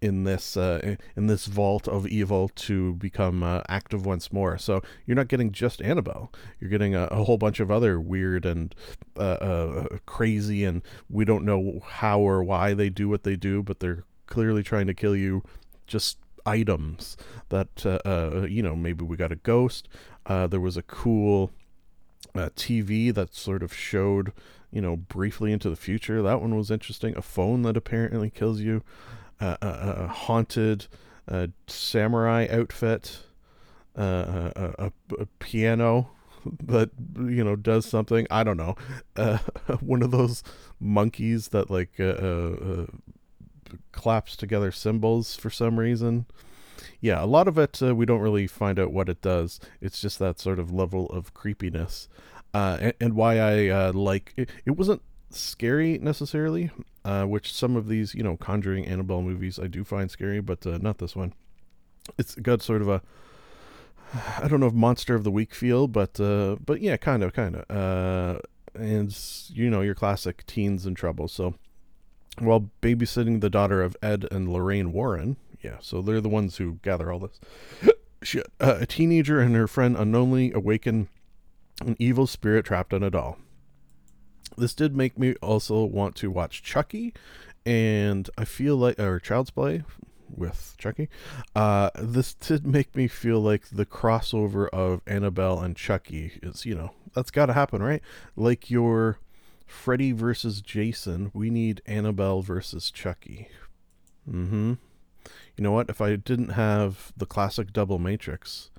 in 0.00 0.24
this 0.24 0.56
uh, 0.56 0.96
in 1.16 1.28
this 1.28 1.46
vault 1.46 1.88
of 1.88 2.06
evil 2.06 2.50
to 2.54 2.94
become 2.94 3.42
uh, 3.42 3.62
active 3.68 4.04
once 4.04 4.32
more. 4.32 4.58
So 4.58 4.82
you're 5.06 5.16
not 5.16 5.28
getting 5.28 5.50
just 5.50 5.80
Annabelle; 5.80 6.30
you're 6.60 6.70
getting 6.70 6.94
a, 6.94 7.04
a 7.04 7.24
whole 7.24 7.38
bunch 7.38 7.58
of 7.58 7.70
other 7.70 7.98
weird 7.98 8.44
and 8.44 8.74
uh, 9.16 9.86
crazy, 10.04 10.64
and 10.64 10.82
we 11.08 11.24
don't 11.24 11.44
know 11.44 11.80
how 11.86 12.20
or 12.20 12.44
why 12.44 12.74
they 12.74 12.90
do 12.90 13.08
what 13.08 13.22
they 13.22 13.36
do, 13.36 13.62
but 13.62 13.80
they're 13.80 14.04
clearly 14.26 14.62
trying 14.62 14.86
to 14.86 14.94
kill 14.94 15.16
you. 15.16 15.42
Just 15.86 16.18
items 16.46 17.16
that 17.48 17.86
uh, 17.86 17.98
uh, 18.04 18.46
you 18.48 18.62
know. 18.62 18.76
Maybe 18.76 19.04
we 19.04 19.16
got 19.16 19.32
a 19.32 19.36
ghost. 19.36 19.88
Uh, 20.26 20.46
there 20.46 20.60
was 20.60 20.76
a 20.76 20.82
cool 20.82 21.50
uh, 22.34 22.50
TV 22.56 23.12
that 23.14 23.34
sort 23.34 23.62
of 23.62 23.72
showed, 23.74 24.32
you 24.70 24.80
know, 24.80 24.96
briefly 24.96 25.52
into 25.52 25.70
the 25.70 25.76
future. 25.76 26.22
That 26.22 26.40
one 26.40 26.56
was 26.56 26.70
interesting. 26.70 27.16
A 27.16 27.22
phone 27.22 27.62
that 27.62 27.76
apparently 27.76 28.30
kills 28.30 28.60
you. 28.60 28.82
Uh, 29.40 29.56
a, 29.60 29.68
a 29.68 30.06
haunted 30.08 30.86
uh, 31.28 31.48
samurai 31.66 32.46
outfit. 32.50 33.20
Uh, 33.96 34.50
a, 34.56 34.74
a, 34.86 34.92
a 35.20 35.26
piano 35.38 36.10
that 36.62 36.90
you 37.16 37.44
know 37.44 37.56
does 37.56 37.86
something. 37.86 38.26
I 38.30 38.44
don't 38.44 38.56
know. 38.56 38.76
Uh, 39.16 39.38
one 39.78 40.02
of 40.02 40.10
those 40.10 40.42
monkeys 40.80 41.48
that 41.48 41.70
like 41.70 41.92
uh, 42.00 42.02
uh, 42.02 42.56
uh, 42.66 42.86
claps 43.92 44.34
together 44.36 44.72
cymbals 44.72 45.36
for 45.36 45.50
some 45.50 45.78
reason. 45.78 46.26
Yeah, 47.00 47.22
a 47.22 47.26
lot 47.26 47.48
of 47.48 47.58
it 47.58 47.82
uh, 47.82 47.94
we 47.94 48.06
don't 48.06 48.20
really 48.20 48.46
find 48.46 48.78
out 48.78 48.92
what 48.92 49.08
it 49.08 49.20
does. 49.20 49.60
It's 49.80 50.00
just 50.00 50.18
that 50.18 50.40
sort 50.40 50.58
of 50.58 50.72
level 50.72 51.06
of 51.06 51.34
creepiness, 51.34 52.08
uh, 52.52 52.78
and, 52.80 52.94
and 53.00 53.14
why 53.14 53.38
I 53.38 53.68
uh, 53.68 53.92
like 53.92 54.32
it. 54.36 54.50
It 54.64 54.72
wasn't 54.72 55.02
scary 55.30 55.98
necessarily, 55.98 56.70
uh, 57.04 57.24
which 57.24 57.52
some 57.52 57.76
of 57.76 57.88
these, 57.88 58.14
you 58.14 58.22
know, 58.22 58.36
Conjuring, 58.36 58.86
Annabelle 58.86 59.22
movies 59.22 59.58
I 59.58 59.66
do 59.66 59.84
find 59.84 60.10
scary, 60.10 60.40
but 60.40 60.66
uh, 60.66 60.78
not 60.80 60.98
this 60.98 61.16
one. 61.16 61.34
It's 62.18 62.34
got 62.34 62.62
sort 62.62 62.82
of 62.82 62.88
a 62.88 63.02
I 64.38 64.46
don't 64.46 64.60
know 64.60 64.66
if 64.66 64.74
monster 64.74 65.14
of 65.14 65.24
the 65.24 65.30
week 65.30 65.54
feel, 65.54 65.88
but 65.88 66.20
uh, 66.20 66.56
but 66.64 66.80
yeah, 66.80 66.96
kind 66.96 67.22
of, 67.22 67.32
kind 67.32 67.56
of. 67.56 68.40
And 68.76 69.16
you 69.50 69.70
know 69.70 69.82
your 69.82 69.94
classic 69.94 70.44
teens 70.46 70.84
in 70.84 70.94
trouble. 70.96 71.28
So 71.28 71.54
while 72.38 72.70
babysitting 72.82 73.40
the 73.40 73.50
daughter 73.50 73.82
of 73.82 73.96
Ed 74.02 74.26
and 74.30 74.52
Lorraine 74.52 74.92
Warren, 74.92 75.36
yeah, 75.64 75.78
so 75.80 76.02
they're 76.02 76.20
the 76.20 76.28
ones 76.28 76.58
who 76.58 76.78
gather 76.82 77.10
all 77.10 77.18
this. 77.18 77.40
Uh, 78.58 78.78
a 78.80 78.86
teenager 78.86 79.38
and 79.38 79.54
her 79.54 79.66
friend 79.66 79.98
unknowingly 79.98 80.50
awaken 80.52 81.08
an 81.82 81.94
evil 81.98 82.26
spirit 82.26 82.64
trapped 82.64 82.94
in 82.94 83.02
a 83.02 83.10
doll. 83.10 83.36
This 84.56 84.72
did 84.72 84.96
make 84.96 85.18
me 85.18 85.34
also 85.42 85.84
want 85.84 86.14
to 86.16 86.30
watch 86.30 86.62
Chucky, 86.62 87.12
and 87.66 88.30
I 88.38 88.46
feel 88.46 88.78
like 88.78 88.98
or 88.98 89.20
Child's 89.20 89.50
Play 89.50 89.82
with 90.34 90.74
Chucky. 90.78 91.10
Uh, 91.54 91.90
this 91.96 92.32
did 92.32 92.66
make 92.66 92.96
me 92.96 93.08
feel 93.08 93.40
like 93.40 93.68
the 93.68 93.84
crossover 93.84 94.70
of 94.70 95.02
Annabelle 95.06 95.60
and 95.60 95.76
Chucky 95.76 96.38
is, 96.42 96.64
you 96.64 96.74
know, 96.74 96.92
that's 97.14 97.30
got 97.30 97.46
to 97.46 97.52
happen, 97.52 97.82
right? 97.82 98.00
Like 98.36 98.70
your 98.70 99.18
Freddy 99.66 100.12
versus 100.12 100.60
Jason, 100.60 101.30
we 101.34 101.50
need 101.50 101.82
Annabelle 101.84 102.40
versus 102.42 102.90
Chucky. 102.90 103.48
Mm-hmm. 104.28 104.74
You 105.56 105.64
know 105.64 105.72
what? 105.72 105.88
If 105.88 106.00
I 106.00 106.16
didn't 106.16 106.50
have 106.50 107.12
the 107.16 107.26
classic 107.26 107.72
double 107.72 107.98
matrix, 107.98 108.70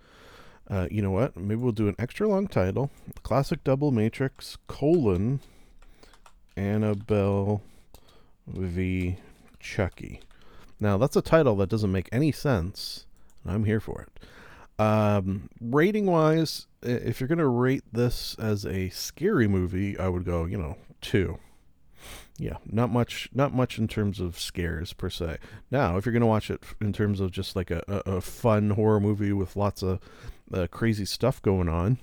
uh, 0.70 0.88
you 0.92 1.02
know 1.02 1.12
what? 1.12 1.38
Maybe 1.38 1.56
we'll 1.56 1.72
do 1.72 1.88
an 1.88 1.96
extra 1.98 2.28
long 2.28 2.48
title: 2.48 2.92
classic 3.24 3.64
double 3.64 3.92
matrix 3.92 4.58
colon 4.68 5.40
Annabelle 6.58 7.62
v 8.48 9.18
Chucky. 9.60 10.22
Now 10.80 10.98
that's 10.98 11.16
a 11.16 11.22
title 11.22 11.56
that 11.58 11.70
doesn't 11.70 11.92
make 11.92 12.10
any 12.12 12.32
sense. 12.32 13.06
I'm 13.46 13.66
here 13.66 13.80
for 13.80 14.02
it. 14.02 14.82
Um, 14.82 15.50
rating 15.62 16.06
wise, 16.06 16.68
if 16.82 17.20
you're 17.20 17.30
gonna 17.30 17.48
rate 17.48 17.84
this 17.94 18.36
as 18.38 18.66
a 18.66 18.90
scary 18.90 19.48
movie, 19.48 19.98
I 19.98 20.10
would 20.10 20.26
go, 20.26 20.46
you 20.46 20.58
know, 20.58 20.78
two. 21.02 21.40
Yeah, 22.38 22.58
not 22.70 22.92
much, 22.92 23.30
not 23.34 23.54
much 23.54 23.78
in 23.80 23.88
terms 23.88 24.20
of 24.20 24.38
scares 24.38 24.92
per 24.92 25.10
se. 25.10 25.38
Now, 25.72 25.98
if 25.98 26.06
you're 26.06 26.14
gonna 26.14 26.26
watch 26.26 26.50
it 26.52 26.62
in 26.82 26.92
terms 26.92 27.22
of 27.22 27.32
just 27.32 27.56
like 27.56 27.72
a, 27.72 27.82
a, 27.88 28.18
a 28.18 28.22
fun 28.22 28.72
horror 28.72 29.00
movie 29.00 29.32
with 29.32 29.56
lots 29.56 29.82
of 29.82 30.00
uh, 30.54 30.68
crazy 30.70 31.06
stuff 31.06 31.42
going 31.42 31.70
on, 31.70 31.98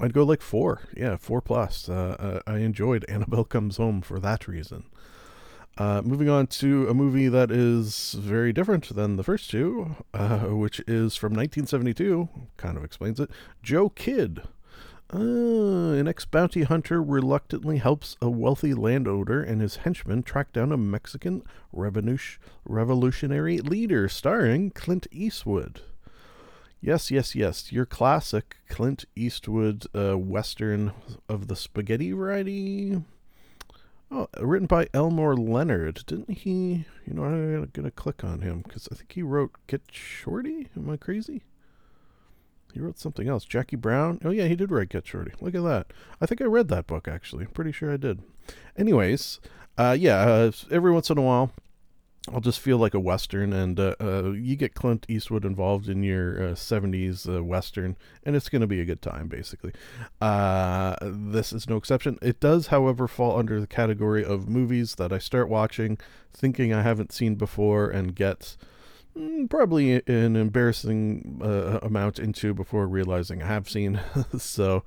I'd 0.00 0.12
go 0.14 0.22
like 0.22 0.42
four. 0.42 0.82
Yeah, 0.96 1.16
four 1.16 1.40
plus. 1.40 1.88
Uh, 1.88 2.16
uh, 2.46 2.50
I 2.50 2.58
enjoyed 2.58 3.04
Annabelle 3.08 3.44
Comes 3.44 3.78
Home 3.78 4.00
for 4.00 4.20
that 4.20 4.46
reason. 4.46 4.84
Uh, 5.76 6.02
moving 6.04 6.28
on 6.28 6.46
to 6.48 6.88
a 6.88 6.94
movie 6.94 7.28
that 7.28 7.52
is 7.52 8.12
very 8.14 8.52
different 8.52 8.94
than 8.94 9.16
the 9.16 9.22
first 9.22 9.48
two, 9.50 9.94
uh, 10.12 10.38
which 10.40 10.80
is 10.80 11.14
from 11.14 11.32
1972. 11.32 12.28
Kind 12.56 12.76
of 12.76 12.84
explains 12.84 13.20
it. 13.20 13.30
Joe 13.62 13.88
Kidd. 13.88 14.42
Uh, 15.12 15.94
an 15.94 16.06
ex 16.06 16.26
bounty 16.26 16.64
hunter 16.64 17.02
reluctantly 17.02 17.78
helps 17.78 18.16
a 18.20 18.28
wealthy 18.28 18.74
landowner 18.74 19.40
and 19.42 19.62
his 19.62 19.76
henchmen 19.76 20.22
track 20.22 20.52
down 20.52 20.70
a 20.70 20.76
Mexican 20.76 21.42
revolutionary 21.72 23.58
leader, 23.60 24.06
starring 24.06 24.70
Clint 24.70 25.06
Eastwood. 25.10 25.80
Yes, 26.80 27.10
yes, 27.10 27.34
yes. 27.34 27.72
Your 27.72 27.86
classic 27.86 28.56
Clint 28.68 29.06
Eastwood 29.16 29.86
uh, 29.94 30.16
Western 30.18 30.92
of 31.28 31.48
the 31.48 31.56
spaghetti 31.56 32.12
variety. 32.12 33.02
Oh, 34.10 34.28
written 34.40 34.66
by 34.66 34.88
Elmore 34.94 35.36
Leonard. 35.36 36.04
Didn't 36.06 36.38
he? 36.38 36.84
You 37.06 37.14
know, 37.14 37.24
I'm 37.24 37.70
gonna 37.72 37.90
click 37.90 38.22
on 38.22 38.42
him 38.42 38.60
because 38.60 38.88
I 38.92 38.94
think 38.94 39.12
he 39.12 39.22
wrote 39.22 39.52
Get 39.66 39.82
Shorty. 39.90 40.68
Am 40.76 40.88
I 40.90 40.98
crazy? 40.98 41.42
He 42.72 42.80
wrote 42.80 42.98
something 42.98 43.28
else. 43.28 43.44
Jackie 43.44 43.76
Brown. 43.76 44.20
Oh 44.24 44.30
yeah, 44.30 44.46
he 44.46 44.56
did 44.56 44.70
write 44.70 44.90
Get 44.90 45.06
Shorty. 45.06 45.32
Look 45.40 45.54
at 45.54 45.64
that. 45.64 45.92
I 46.20 46.26
think 46.26 46.40
I 46.40 46.44
read 46.44 46.68
that 46.68 46.86
book 46.86 47.08
actually. 47.08 47.46
Pretty 47.46 47.72
sure 47.72 47.92
I 47.92 47.96
did. 47.96 48.22
Anyways, 48.76 49.40
uh, 49.76 49.96
yeah. 49.98 50.16
Uh, 50.18 50.52
every 50.70 50.92
once 50.92 51.10
in 51.10 51.18
a 51.18 51.22
while, 51.22 51.52
I'll 52.32 52.40
just 52.40 52.60
feel 52.60 52.78
like 52.78 52.94
a 52.94 53.00
western, 53.00 53.52
and 53.52 53.78
uh, 53.78 53.94
uh, 54.00 54.30
you 54.32 54.56
get 54.56 54.74
Clint 54.74 55.06
Eastwood 55.08 55.44
involved 55.44 55.88
in 55.88 56.02
your 56.02 56.38
uh, 56.38 56.52
'70s 56.52 57.28
uh, 57.28 57.42
western, 57.42 57.96
and 58.24 58.36
it's 58.36 58.48
going 58.48 58.60
to 58.60 58.66
be 58.66 58.80
a 58.80 58.84
good 58.84 59.02
time. 59.02 59.28
Basically, 59.28 59.72
uh, 60.20 60.96
this 61.02 61.52
is 61.52 61.68
no 61.68 61.76
exception. 61.76 62.18
It 62.20 62.40
does, 62.40 62.68
however, 62.68 63.08
fall 63.08 63.38
under 63.38 63.60
the 63.60 63.66
category 63.66 64.24
of 64.24 64.48
movies 64.48 64.96
that 64.96 65.12
I 65.12 65.18
start 65.18 65.48
watching, 65.48 65.98
thinking 66.32 66.72
I 66.72 66.82
haven't 66.82 67.12
seen 67.12 67.34
before, 67.36 67.88
and 67.88 68.14
get 68.14 68.56
probably 69.48 70.02
an 70.06 70.36
embarrassing 70.36 71.40
uh, 71.42 71.78
amount 71.82 72.18
into 72.18 72.54
before 72.54 72.86
realizing 72.86 73.42
I 73.42 73.46
have 73.46 73.68
seen. 73.68 74.00
so, 74.38 74.84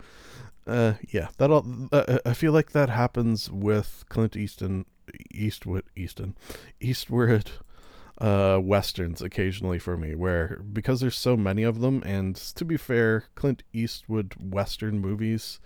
yeah, 0.67 1.29
that'll. 1.37 1.89
I 1.91 2.33
feel 2.33 2.51
like 2.51 2.71
that 2.71 2.89
happens 2.89 3.49
with 3.51 4.05
Clint 4.09 4.35
Easton, 4.35 4.85
Eastwood 5.31 5.83
Easton 5.95 6.35
Eastward 6.79 7.51
uh, 8.21 8.59
westerns 8.61 9.21
occasionally 9.21 9.79
for 9.79 9.97
me 9.97 10.13
where 10.13 10.61
because 10.71 11.01
there's 11.01 11.17
so 11.17 11.35
many 11.35 11.63
of 11.63 11.81
them 11.81 12.03
and 12.05 12.35
to 12.35 12.63
be 12.63 12.77
fair 12.77 13.25
Clint 13.33 13.63
Eastwood 13.73 14.35
western 14.39 14.99
movies 14.99 15.59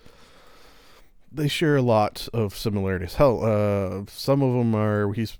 they 1.30 1.50
share 1.50 1.76
a 1.76 1.82
lot 1.82 2.30
of 2.34 2.56
similarities 2.56 3.16
hell 3.16 3.44
uh, 3.44 4.06
some 4.08 4.42
of 4.42 4.54
them 4.54 4.74
are 4.74 5.12
he's 5.12 5.38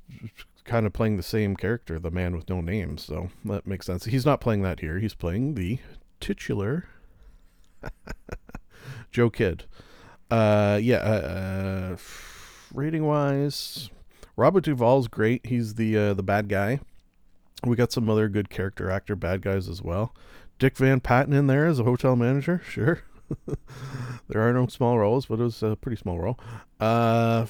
kind 0.66 0.86
of 0.86 0.94
playing 0.94 1.18
the 1.18 1.24
same 1.24 1.56
character 1.56 2.00
the 2.00 2.12
man 2.12 2.36
with 2.36 2.50
no 2.50 2.60
name 2.60 2.98
so 2.98 3.30
that 3.46 3.66
makes 3.68 3.86
sense 3.86 4.06
he's 4.06 4.26
not 4.26 4.42
playing 4.42 4.62
that 4.62 4.80
here 4.80 5.00
he's 5.00 5.14
playing 5.14 5.54
the 5.54 5.80
titular 6.20 6.86
Joe 9.12 9.30
Kidd 9.30 9.66
uh 10.32 10.80
yeah 10.82 10.98
uh, 10.98 11.94
uh 11.94 11.98
rating 12.74 13.06
wise 13.06 13.90
Robert 14.38 14.66
Duvall's 14.66 15.08
great. 15.08 15.46
He's 15.46 15.76
the 15.76 15.98
uh, 15.98 16.14
the 16.14 16.24
bad 16.24 16.50
guy. 16.50 16.80
We 17.64 17.76
got 17.76 17.92
some 17.92 18.10
other 18.10 18.28
good 18.28 18.50
character 18.50 18.92
actor 18.92 19.16
bad 19.16 19.42
guys 19.42 19.70
as 19.70 19.82
well. 19.82 20.14
Dick 20.60 20.78
Van 20.78 21.00
Patten 21.00 21.34
in 21.34 21.48
there 21.48 21.66
as 21.66 21.80
a 21.80 21.84
hotel 21.84 22.16
manager, 22.16 22.62
sure. 22.70 23.02
there 24.28 24.42
are 24.42 24.54
no 24.54 24.68
small 24.68 25.00
roles, 25.00 25.26
but 25.26 25.40
it 25.40 25.44
was 25.44 25.64
a 25.64 25.76
pretty 25.76 25.98
small 25.98 26.20
role. 26.20 26.40
Uh, 26.80 27.46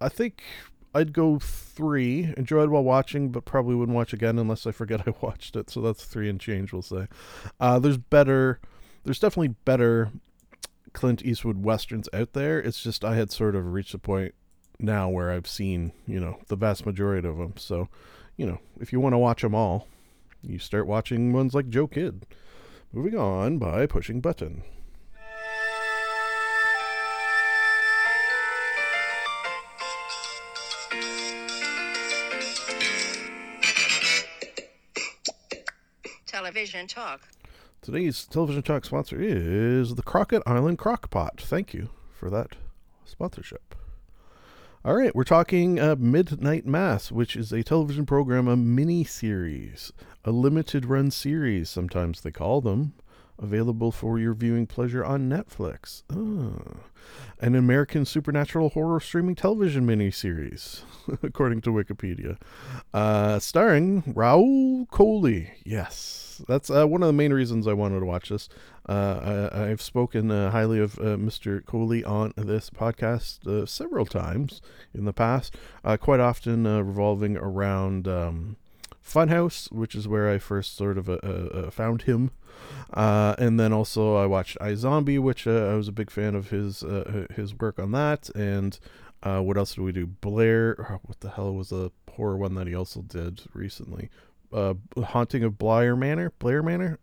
I 0.00 0.08
think 0.08 0.42
I'd 0.94 1.12
go 1.12 1.38
three. 1.38 2.32
Enjoyed 2.36 2.70
while 2.70 2.82
watching, 2.82 3.30
but 3.30 3.44
probably 3.44 3.74
wouldn't 3.74 3.96
watch 3.96 4.12
again 4.12 4.38
unless 4.38 4.66
I 4.66 4.72
forget 4.72 5.02
I 5.06 5.14
watched 5.20 5.56
it. 5.56 5.70
So 5.70 5.80
that's 5.80 6.04
three 6.04 6.28
and 6.28 6.40
change, 6.40 6.72
we'll 6.72 6.82
say. 6.82 7.06
Uh, 7.58 7.78
there's 7.78 7.98
better. 7.98 8.60
There's 9.04 9.18
definitely 9.18 9.54
better 9.64 10.10
Clint 10.92 11.24
Eastwood 11.24 11.64
westerns 11.64 12.08
out 12.12 12.32
there. 12.32 12.58
It's 12.58 12.82
just 12.82 13.04
I 13.04 13.14
had 13.14 13.30
sort 13.30 13.54
of 13.54 13.72
reached 13.72 13.94
a 13.94 13.98
point 13.98 14.34
now 14.78 15.08
where 15.08 15.30
I've 15.30 15.46
seen, 15.46 15.92
you 16.06 16.20
know, 16.20 16.38
the 16.48 16.56
vast 16.56 16.86
majority 16.86 17.26
of 17.28 17.38
them. 17.38 17.54
So, 17.56 17.88
you 18.36 18.46
know, 18.46 18.58
if 18.80 18.92
you 18.92 19.00
want 19.00 19.12
to 19.12 19.18
watch 19.18 19.42
them 19.42 19.54
all, 19.54 19.88
you 20.42 20.58
start 20.58 20.86
watching 20.86 21.32
ones 21.32 21.54
like 21.54 21.68
Joe 21.68 21.86
Kidd. 21.86 22.26
Moving 22.92 23.16
on 23.16 23.58
by 23.58 23.86
pushing 23.86 24.20
button. 24.20 24.62
Television 36.70 36.86
talk. 36.86 37.22
Today's 37.82 38.26
television 38.26 38.62
talk 38.62 38.84
sponsor 38.84 39.20
is 39.20 39.96
the 39.96 40.04
Crockett 40.04 40.40
Island 40.46 40.78
Crockpot. 40.78 41.40
Thank 41.40 41.74
you 41.74 41.88
for 42.12 42.30
that 42.30 42.54
sponsorship. 43.04 43.74
All 44.84 44.94
right, 44.94 45.12
we're 45.12 45.24
talking 45.24 45.80
uh, 45.80 45.96
Midnight 45.98 46.66
Mass, 46.66 47.10
which 47.10 47.34
is 47.34 47.50
a 47.50 47.64
television 47.64 48.06
program, 48.06 48.46
a 48.46 48.56
mini 48.56 49.02
series, 49.02 49.92
a 50.24 50.30
limited 50.30 50.84
run 50.84 51.10
series, 51.10 51.68
sometimes 51.68 52.20
they 52.20 52.30
call 52.30 52.60
them, 52.60 52.92
available 53.40 53.90
for 53.90 54.18
your 54.18 54.34
viewing 54.34 54.66
pleasure 54.66 55.04
on 55.04 55.28
Netflix. 55.28 56.02
Oh. 56.12 56.76
An 57.40 57.54
American 57.54 58.04
supernatural 58.04 58.70
horror 58.70 59.00
streaming 59.00 59.34
television 59.34 59.86
miniseries, 59.86 60.82
according 61.22 61.62
to 61.62 61.70
Wikipedia, 61.70 62.36
uh, 62.92 63.38
starring 63.38 64.02
Rahul 64.02 64.86
Kohli. 64.88 65.50
Yes, 65.64 66.42
that's 66.46 66.70
uh, 66.70 66.86
one 66.86 67.02
of 67.02 67.06
the 67.06 67.14
main 67.14 67.32
reasons 67.32 67.66
I 67.66 67.72
wanted 67.72 68.00
to 68.00 68.06
watch 68.06 68.28
this. 68.28 68.48
Uh, 68.86 69.48
I, 69.52 69.66
have 69.68 69.80
spoken 69.80 70.30
uh, 70.30 70.50
highly 70.50 70.80
of 70.80 70.98
uh, 70.98 71.16
Mr. 71.16 71.62
Kohli 71.62 72.06
on 72.06 72.32
this 72.36 72.70
podcast 72.70 73.46
uh, 73.46 73.64
several 73.64 74.04
times 74.04 74.60
in 74.92 75.04
the 75.04 75.12
past, 75.12 75.54
quite 76.00 76.20
often 76.20 76.64
revolving 76.64 77.36
around 77.36 78.06
um, 78.08 78.56
Funhouse, 79.04 79.70
which 79.72 79.94
is 79.94 80.06
where 80.06 80.28
I 80.28 80.38
first 80.38 80.76
sort 80.76 80.98
of 80.98 81.08
uh, 81.08 81.14
uh, 81.14 81.70
found 81.70 82.02
him. 82.02 82.30
Uh, 82.92 83.34
and 83.38 83.58
then 83.58 83.72
also 83.72 84.16
I 84.16 84.26
watched 84.26 84.58
iZombie, 84.58 85.18
which 85.18 85.46
uh, 85.46 85.68
I 85.68 85.74
was 85.74 85.88
a 85.88 85.92
big 85.92 86.10
fan 86.10 86.34
of 86.34 86.50
his 86.50 86.82
uh, 86.82 87.26
his 87.34 87.54
work 87.54 87.78
on 87.78 87.92
that. 87.92 88.28
And 88.30 88.78
uh, 89.22 89.40
what 89.40 89.56
else 89.56 89.74
did 89.74 89.82
we 89.82 89.92
do? 89.92 90.06
Blair. 90.06 90.76
oh, 90.90 91.00
what 91.04 91.20
the 91.20 91.30
hell 91.30 91.54
was 91.54 91.72
a 91.72 91.90
horror 92.12 92.36
one 92.36 92.54
that 92.54 92.66
he 92.66 92.74
also 92.74 93.02
did 93.02 93.42
recently? 93.54 94.10
Uh, 94.52 94.74
Haunting 94.96 95.44
of 95.44 95.58
Blair 95.58 95.96
Manor. 95.96 96.32
Blair 96.38 96.62
Manor. 96.62 96.98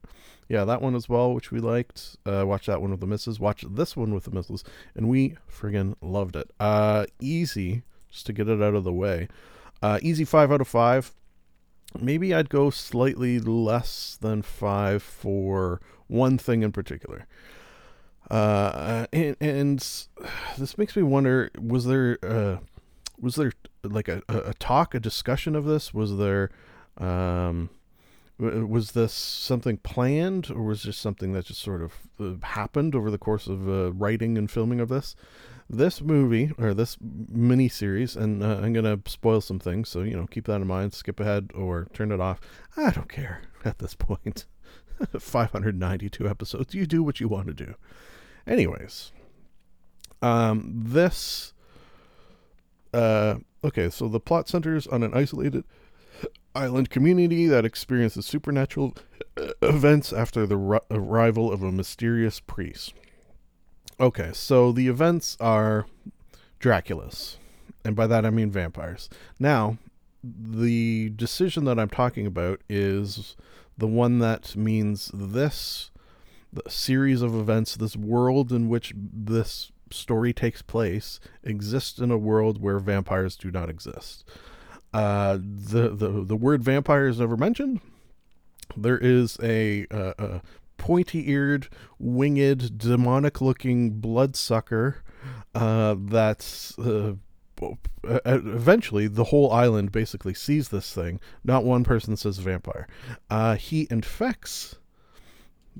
Yeah, 0.49 0.63
that 0.63 0.81
one 0.81 0.95
as 0.95 1.09
well, 1.09 1.33
which 1.33 1.51
we 1.51 1.59
liked. 1.59 2.15
Uh, 2.25 2.45
watch 2.45 2.67
that 2.67 2.81
one 2.81 2.91
with 2.91 3.01
the 3.01 3.07
misses. 3.07 3.39
Watch 3.39 3.65
this 3.69 3.97
one 3.97 4.13
with 4.13 4.23
the 4.23 4.31
misses, 4.31 4.63
and 4.95 5.09
we 5.09 5.35
friggin' 5.51 5.95
loved 6.01 6.37
it. 6.37 6.51
Uh, 6.59 7.05
easy, 7.19 7.83
just 8.09 8.25
to 8.27 8.33
get 8.33 8.47
it 8.47 8.61
out 8.61 8.73
of 8.73 8.85
the 8.85 8.93
way. 8.93 9.27
Uh, 9.81 9.99
easy 10.01 10.23
five 10.23 10.51
out 10.51 10.61
of 10.61 10.67
five. 10.67 11.13
Maybe 11.99 12.33
I'd 12.33 12.49
go 12.49 12.69
slightly 12.69 13.39
less 13.39 14.17
than 14.19 14.41
five 14.41 15.01
for 15.01 15.81
one 16.07 16.37
thing 16.37 16.63
in 16.63 16.71
particular. 16.71 17.27
Uh, 18.29 19.07
and, 19.13 19.37
and 19.39 19.79
this 20.57 20.77
makes 20.77 20.95
me 20.95 21.03
wonder: 21.03 21.49
was 21.57 21.85
there 21.85 22.17
uh, 22.23 22.57
was 23.19 23.35
there 23.35 23.53
like 23.83 24.07
a, 24.07 24.21
a 24.27 24.53
talk, 24.55 24.93
a 24.93 24.99
discussion 24.99 25.55
of 25.55 25.65
this? 25.65 25.93
Was 25.93 26.17
there 26.17 26.51
um, 26.97 27.69
was 28.37 28.91
this 28.91 29.13
something 29.13 29.77
planned, 29.77 30.51
or 30.51 30.63
was 30.63 30.83
just 30.83 30.99
something 30.99 31.33
that 31.33 31.45
just 31.45 31.61
sort 31.61 31.81
of 31.81 31.93
uh, 32.19 32.45
happened 32.45 32.95
over 32.95 33.09
the 33.09 33.17
course 33.17 33.47
of 33.47 33.67
uh, 33.67 33.91
writing 33.93 34.37
and 34.37 34.51
filming 34.51 34.79
of 34.79 34.89
this? 34.89 35.15
This 35.69 36.01
movie 36.01 36.53
or 36.57 36.73
this 36.73 36.97
mini 37.01 37.67
series, 37.67 38.15
and 38.15 38.41
uh, 38.41 38.59
I'm 38.61 38.71
gonna 38.71 38.99
spoil 39.05 39.41
some 39.41 39.59
things, 39.59 39.89
so 39.89 40.01
you 40.01 40.15
know 40.15 40.27
keep 40.27 40.45
that 40.45 40.61
in 40.61 40.67
mind. 40.67 40.93
Skip 40.93 41.19
ahead 41.19 41.51
or 41.53 41.87
turn 41.93 42.11
it 42.11 42.21
off. 42.21 42.39
I 42.77 42.91
don't 42.91 43.09
care 43.09 43.41
at 43.65 43.79
this 43.79 43.93
point. 43.93 44.45
592 45.19 46.27
episodes. 46.27 46.73
You 46.73 46.85
do 46.85 47.03
what 47.03 47.19
you 47.19 47.27
want 47.27 47.47
to 47.47 47.53
do. 47.53 47.75
Anyways, 48.45 49.11
um, 50.21 50.71
this. 50.73 51.53
Uh, 52.93 53.35
okay, 53.63 53.89
so 53.89 54.07
the 54.07 54.19
plot 54.19 54.47
centers 54.47 54.87
on 54.87 55.03
an 55.03 55.13
isolated 55.13 55.63
island 56.55 56.89
community 56.89 57.47
that 57.47 57.65
experiences 57.65 58.25
supernatural 58.25 58.95
events 59.61 60.13
after 60.13 60.47
the 60.47 60.81
arrival 60.89 61.51
of 61.51 61.61
a 61.61 61.71
mysterious 61.71 62.39
priest. 62.39 62.93
Okay, 63.99 64.29
so 64.33 64.71
the 64.71 64.87
events 64.87 65.37
are 65.39 65.87
Dracula's, 66.59 67.37
and 67.83 67.95
by 67.95 68.05
that 68.05 68.25
I 68.25 68.29
mean 68.29 68.51
vampires. 68.51 69.09
Now, 69.39 69.77
the 70.23 71.09
decision 71.09 71.65
that 71.65 71.79
I'm 71.79 71.89
talking 71.89 72.27
about 72.27 72.61
is 72.69 73.35
the 73.77 73.87
one 73.87 74.19
that 74.19 74.55
means 74.55 75.09
this 75.13 75.89
series 76.67 77.21
of 77.21 77.35
events, 77.35 77.75
this 77.75 77.95
world 77.95 78.51
in 78.51 78.69
which 78.69 78.93
this 78.95 79.71
story 79.91 80.33
takes 80.33 80.61
place, 80.61 81.19
exists 81.43 81.99
in 81.99 82.11
a 82.11 82.17
world 82.17 82.61
where 82.61 82.79
vampires 82.79 83.35
do 83.35 83.51
not 83.51 83.69
exist. 83.69 84.23
Uh, 84.93 85.37
the, 85.37 85.89
the 85.89 86.23
the 86.23 86.35
word 86.35 86.63
vampire 86.63 87.07
is 87.07 87.19
never 87.19 87.37
mentioned. 87.37 87.81
There 88.75 88.97
is 88.97 89.37
a, 89.41 89.85
a, 89.91 90.13
a 90.17 90.41
pointy-eared, 90.77 91.67
winged, 91.99 92.77
demonic-looking 92.77 93.99
bloodsucker 93.99 95.03
uh, 95.55 95.95
that's 95.97 96.77
uh, 96.79 97.13
eventually 98.03 99.07
the 99.07 99.25
whole 99.25 99.51
island 99.51 99.91
basically 99.91 100.33
sees 100.33 100.69
this 100.69 100.93
thing. 100.93 101.19
Not 101.43 101.63
one 101.63 101.83
person 101.83 102.15
says 102.15 102.37
vampire. 102.37 102.87
Uh, 103.29 103.55
he 103.55 103.87
infects 103.89 104.75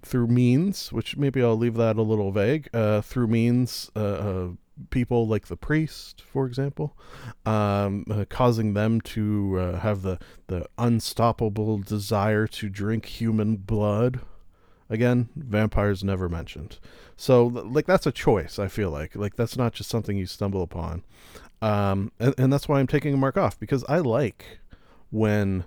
through 0.03 0.27
means, 0.27 0.91
which 0.91 1.17
maybe 1.17 1.41
I'll 1.41 1.57
leave 1.57 1.75
that 1.75 1.97
a 1.97 2.01
little 2.01 2.31
vague, 2.31 2.69
uh, 2.73 3.01
through 3.01 3.27
means, 3.27 3.91
uh, 3.95 3.99
uh, 3.99 4.47
people 4.91 5.27
like 5.27 5.47
the 5.47 5.57
priest, 5.57 6.21
for 6.21 6.45
example, 6.45 6.95
um, 7.45 8.05
uh, 8.11 8.25
causing 8.29 8.73
them 8.73 9.01
to 9.01 9.57
uh, 9.59 9.79
have 9.79 10.03
the, 10.03 10.19
the 10.47 10.67
unstoppable 10.77 11.79
desire 11.79 12.47
to 12.47 12.69
drink 12.69 13.05
human 13.05 13.55
blood. 13.55 14.19
Again, 14.89 15.29
vampires 15.35 16.03
never 16.03 16.29
mentioned. 16.29 16.79
So, 17.15 17.45
like, 17.47 17.85
that's 17.85 18.05
a 18.05 18.11
choice, 18.11 18.57
I 18.57 18.67
feel 18.67 18.89
like. 18.89 19.15
Like, 19.15 19.35
that's 19.35 19.57
not 19.57 19.73
just 19.73 19.89
something 19.89 20.17
you 20.17 20.25
stumble 20.25 20.61
upon. 20.61 21.03
Um, 21.61 22.11
and, 22.19 22.33
and 22.37 22.53
that's 22.53 22.69
why 22.69 22.79
I'm 22.79 22.87
taking 22.87 23.13
a 23.13 23.17
mark 23.17 23.37
off, 23.37 23.59
because 23.59 23.83
I 23.89 23.97
like 23.97 24.59
when 25.09 25.65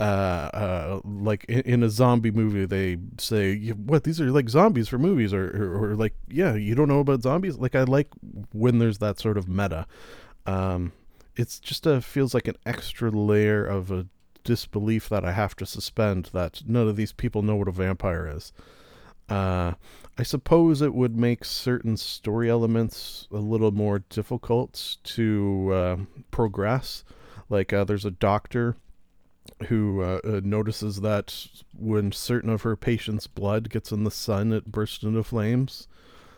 uh, 0.00 0.02
uh, 0.02 1.00
like 1.04 1.44
in, 1.44 1.60
in, 1.60 1.82
a 1.82 1.90
zombie 1.90 2.30
movie, 2.30 2.64
they 2.64 2.96
say, 3.18 3.68
"What 3.68 4.04
these 4.04 4.18
are 4.18 4.30
like 4.30 4.48
zombies 4.48 4.88
for 4.88 4.98
movies," 4.98 5.34
or, 5.34 5.44
or, 5.50 5.90
or 5.90 5.94
like, 5.94 6.14
"Yeah, 6.26 6.54
you 6.54 6.74
don't 6.74 6.88
know 6.88 7.00
about 7.00 7.22
zombies." 7.22 7.58
Like, 7.58 7.74
I 7.74 7.82
like 7.82 8.08
when 8.52 8.78
there's 8.78 8.98
that 8.98 9.18
sort 9.20 9.36
of 9.36 9.46
meta. 9.46 9.86
Um, 10.46 10.92
it's 11.36 11.60
just 11.60 11.86
a 11.86 12.00
feels 12.00 12.32
like 12.32 12.48
an 12.48 12.56
extra 12.64 13.10
layer 13.10 13.62
of 13.64 13.90
a 13.90 14.06
disbelief 14.50 15.08
that 15.08 15.24
I 15.24 15.30
have 15.30 15.54
to 15.54 15.64
suspend 15.64 16.30
that 16.32 16.62
none 16.66 16.88
of 16.88 16.96
these 16.96 17.12
people 17.12 17.42
know 17.42 17.54
what 17.54 17.68
a 17.68 17.70
vampire 17.72 18.26
is. 18.26 18.52
Uh, 19.28 19.74
I 20.18 20.24
suppose 20.24 20.82
it 20.82 20.92
would 20.92 21.16
make 21.16 21.44
certain 21.44 21.96
story 21.96 22.50
elements 22.50 23.28
a 23.30 23.36
little 23.36 23.70
more 23.70 24.00
difficult 24.00 24.96
to 25.04 25.70
uh, 25.72 25.96
progress. 26.32 27.04
Like, 27.48 27.72
uh, 27.72 27.84
there's 27.84 28.04
a 28.04 28.10
doctor 28.10 28.74
who 29.68 30.02
uh, 30.02 30.18
uh, 30.24 30.40
notices 30.42 31.00
that 31.02 31.46
when 31.78 32.10
certain 32.10 32.50
of 32.50 32.62
her 32.62 32.74
patients' 32.74 33.28
blood 33.28 33.70
gets 33.70 33.92
in 33.92 34.02
the 34.02 34.10
sun, 34.10 34.52
it 34.52 34.72
bursts 34.72 35.04
into 35.04 35.22
flames. 35.22 35.86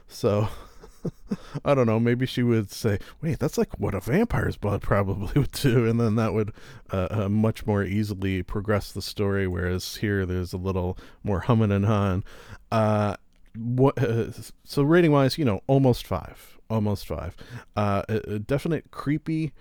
So, 0.07 0.49
I 1.65 1.75
don't 1.75 1.87
know. 1.87 2.01
Maybe 2.01 2.27
she 2.27 2.43
would 2.43 2.71
say, 2.71 2.99
"Wait, 3.21 3.39
that's 3.39 3.59
like 3.59 3.79
what 3.79 3.95
a 3.95 4.01
vampire's 4.01 4.57
blood 4.57 4.83
probably 4.83 5.33
would 5.41 5.53
do," 5.53 5.87
and 5.87 6.01
then 6.01 6.17
that 6.17 6.33
would 6.33 6.53
uh, 6.93 7.09
uh 7.11 7.29
much 7.29 7.67
more 7.67 7.83
easily 7.83 8.43
progress 8.43 8.93
the 8.93 9.03
story. 9.03 9.47
Whereas 9.47 9.97
here, 9.97 10.27
there's 10.27 10.53
a 10.53 10.59
little 10.59 10.99
more 11.23 11.41
humming 11.41 11.73
and 11.73 11.87
hawing. 11.87 12.25
Uh, 12.71 13.17
what? 13.57 14.03
Uh, 14.03 14.27
so 14.65 14.83
rating 14.83 15.13
wise, 15.13 15.39
you 15.39 15.45
know, 15.45 15.63
almost 15.67 16.07
five, 16.07 16.59
almost 16.71 17.07
five. 17.07 17.37
a, 17.77 18.05
a 18.09 18.39
definite 18.39 18.91
creepy 18.91 19.53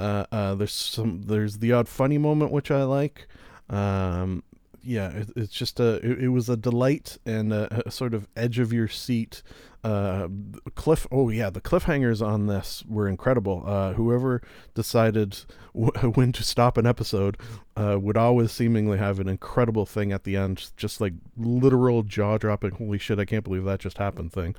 uh, 0.00 0.24
uh, 0.32 0.54
there's 0.54 0.72
some 0.72 1.22
there's 1.26 1.58
the 1.58 1.72
odd 1.72 1.86
funny 1.86 2.16
moment 2.16 2.50
which 2.50 2.70
I 2.70 2.84
like. 2.84 3.28
Um, 3.68 4.42
yeah, 4.82 5.10
it, 5.10 5.30
it's 5.36 5.52
just 5.52 5.78
a 5.78 5.96
it, 5.96 6.24
it, 6.24 6.28
was 6.28 6.48
a 6.48 6.56
delight 6.56 7.18
and 7.26 7.52
a, 7.52 7.86
a, 7.86 7.90
sort 7.90 8.14
of 8.14 8.26
edge 8.34 8.58
of 8.58 8.72
your 8.72 8.88
seat. 8.88 9.42
Uh, 9.82 10.28
cliff. 10.74 11.06
Oh 11.10 11.30
yeah, 11.30 11.48
the 11.48 11.60
cliffhangers 11.60 12.24
on 12.24 12.46
this 12.46 12.84
were 12.86 13.08
incredible. 13.08 13.62
Uh, 13.66 13.92
whoever 13.94 14.42
decided 14.74 15.38
w- 15.74 16.12
when 16.12 16.32
to 16.32 16.42
stop 16.42 16.76
an 16.76 16.86
episode 16.86 17.38
uh, 17.76 17.98
would 18.00 18.16
always 18.16 18.52
seemingly 18.52 18.98
have 18.98 19.18
an 19.20 19.28
incredible 19.28 19.86
thing 19.86 20.12
at 20.12 20.24
the 20.24 20.36
end, 20.36 20.70
just 20.76 21.00
like 21.00 21.14
literal 21.36 22.02
jaw 22.02 22.36
dropping. 22.36 22.72
Holy 22.72 22.98
shit! 22.98 23.18
I 23.18 23.24
can't 23.24 23.44
believe 23.44 23.64
that 23.64 23.80
just 23.80 23.96
happened. 23.96 24.32
Thing 24.32 24.54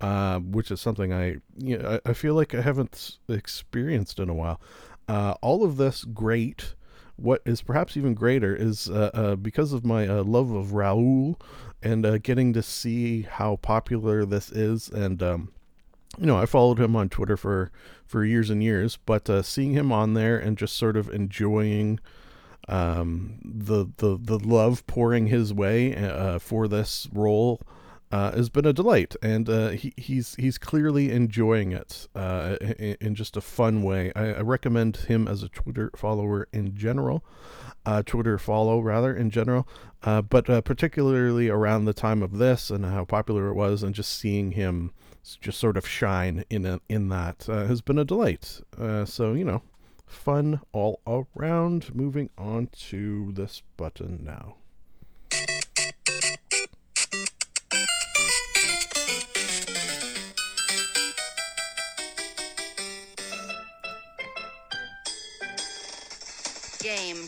uh, 0.00 0.40
which 0.40 0.70
is 0.70 0.80
something 0.80 1.12
I, 1.12 1.36
you 1.56 1.78
know, 1.78 2.00
I, 2.04 2.10
I, 2.10 2.12
feel 2.12 2.34
like 2.34 2.54
I 2.54 2.60
haven't 2.60 3.18
experienced 3.28 4.18
in 4.18 4.28
a 4.28 4.34
while. 4.34 4.60
Uh, 5.08 5.34
all 5.40 5.64
of 5.64 5.76
this 5.76 6.04
great. 6.04 6.74
What 7.18 7.40
is 7.46 7.62
perhaps 7.62 7.96
even 7.96 8.12
greater 8.12 8.54
is 8.54 8.90
uh, 8.90 9.36
because 9.40 9.72
of 9.72 9.86
my 9.86 10.04
love 10.04 10.50
of 10.50 10.72
Rahul 10.72 11.40
and 11.82 12.04
uh, 12.04 12.18
getting 12.18 12.52
to 12.52 12.62
see 12.62 13.22
how 13.22 13.56
popular 13.56 14.24
this 14.24 14.50
is. 14.50 14.88
And, 14.88 15.22
um, 15.22 15.52
you 16.18 16.26
know, 16.26 16.36
I 16.36 16.46
followed 16.46 16.80
him 16.80 16.96
on 16.96 17.08
Twitter 17.08 17.36
for, 17.36 17.70
for 18.04 18.24
years 18.24 18.50
and 18.50 18.62
years, 18.62 18.98
but 19.04 19.28
seeing 19.44 19.72
him 19.72 19.92
on 19.92 20.14
there 20.14 20.38
and 20.38 20.56
just 20.56 20.76
sort 20.76 20.96
of 20.96 21.10
enjoying 21.10 22.00
um, 22.68 23.38
the, 23.44 23.86
the, 23.98 24.18
the 24.20 24.38
love 24.38 24.86
pouring 24.86 25.26
his 25.26 25.52
way 25.52 26.38
for 26.40 26.66
this 26.66 27.08
role 27.12 27.60
uh, 28.12 28.32
has 28.32 28.48
been 28.48 28.66
a 28.66 28.72
delight, 28.72 29.16
and 29.20 29.48
uh, 29.48 29.70
he, 29.70 29.92
he's 29.96 30.36
he's 30.36 30.58
clearly 30.58 31.10
enjoying 31.10 31.72
it 31.72 32.06
uh, 32.14 32.56
in, 32.60 32.96
in, 33.00 33.14
just 33.14 33.36
a 33.36 33.40
fun 33.40 33.82
way. 33.82 34.12
I, 34.14 34.34
I, 34.34 34.40
recommend 34.42 34.96
him 34.96 35.26
as 35.26 35.42
a 35.42 35.48
Twitter 35.48 35.90
follower 35.96 36.46
in 36.52 36.76
general, 36.76 37.24
uh, 37.84 38.02
Twitter 38.04 38.38
follow 38.38 38.80
rather 38.80 39.14
in 39.14 39.30
general, 39.30 39.66
uh, 40.04 40.22
but 40.22 40.48
uh, 40.48 40.60
particularly 40.60 41.48
around 41.48 41.84
the 41.84 41.92
time 41.92 42.22
of 42.22 42.38
this 42.38 42.70
and 42.70 42.84
how 42.84 43.04
popular 43.04 43.48
it 43.48 43.54
was, 43.54 43.82
and 43.82 43.94
just 43.94 44.16
seeing 44.16 44.52
him 44.52 44.92
just 45.40 45.58
sort 45.58 45.76
of 45.76 45.84
shine 45.86 46.44
in 46.48 46.64
a, 46.64 46.80
in 46.88 47.08
that 47.08 47.46
has 47.46 47.80
been 47.80 47.98
a 47.98 48.04
delight. 48.04 48.60
so 49.04 49.34
you 49.34 49.44
know, 49.44 49.62
fun 50.06 50.60
all 50.72 51.00
around. 51.34 51.92
Moving 51.92 52.30
on 52.38 52.68
to 52.88 53.32
this 53.32 53.62
button 53.76 54.20
now. 54.22 54.54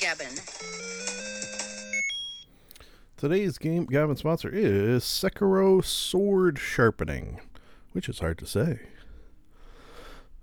Gabbin'. 0.08 0.40
Today's 3.18 3.58
game 3.58 3.84
Gabbin' 3.84 4.16
sponsor 4.16 4.48
is 4.50 5.04
Sekiro 5.04 5.84
Sword 5.84 6.58
Sharpening, 6.58 7.40
which 7.92 8.08
is 8.08 8.20
hard 8.20 8.38
to 8.38 8.46
say. 8.46 8.78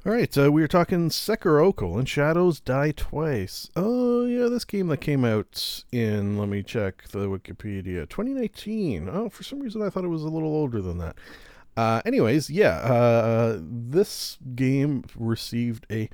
All 0.06 0.12
right, 0.12 0.38
uh, 0.38 0.52
we 0.52 0.62
were 0.62 0.68
talking 0.68 1.10
Sekiro 1.10 1.76
colon 1.76 2.06
Shadows 2.06 2.60
Die 2.60 2.92
Twice. 2.92 3.72
Oh 3.76 4.26
yeah, 4.26 4.50
this 4.50 4.66
game 4.66 4.86
that 4.90 5.02
came 5.02 5.26
out 5.26 5.84
in 5.92 6.38
let 6.38 6.48
me 6.48 6.62
check 6.62 7.08
the 7.08 7.28
Wikipedia 7.28 8.08
2019. 8.08 9.10
Oh, 9.12 9.30
for 9.30 9.42
some 9.42 9.62
reason 9.62 9.82
I 9.82 9.90
thought 9.90 10.06
it 10.06 10.10
was 10.10 10.22
a 10.22 10.30
little 10.30 10.54
older 10.54 10.80
than 10.80 11.00
that. 11.00 11.16
Uh, 11.76 12.04
anyways, 12.06 12.52
yeah, 12.52 12.78
uh, 12.78 13.60
this 13.60 14.38
game 14.54 15.06
received 15.18 15.88
a 15.92 16.08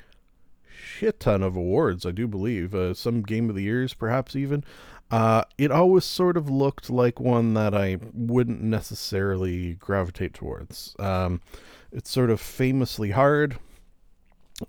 shit 0.72 1.20
ton 1.20 1.44
of 1.44 1.56
awards, 1.56 2.06
I 2.06 2.12
do 2.12 2.28
believe. 2.28 2.74
Uh, 2.74 2.94
some 2.94 3.22
Game 3.22 3.50
of 3.50 3.56
the 3.56 3.64
Years, 3.64 3.94
perhaps 3.94 4.36
even. 4.36 4.64
Uh, 5.10 5.44
it 5.58 5.72
always 5.72 6.06
sort 6.06 6.38
of 6.38 6.50
looked 6.50 6.90
like 6.90 7.20
one 7.20 7.54
that 7.54 7.76
I 7.76 7.98
wouldn't 8.14 8.62
necessarily 8.62 9.74
gravitate 9.74 10.34
towards. 10.34 10.96
Um, 11.00 11.42
it's 11.92 12.10
sort 12.10 12.30
of 12.30 12.40
famously 12.40 13.12
hard. 13.12 13.58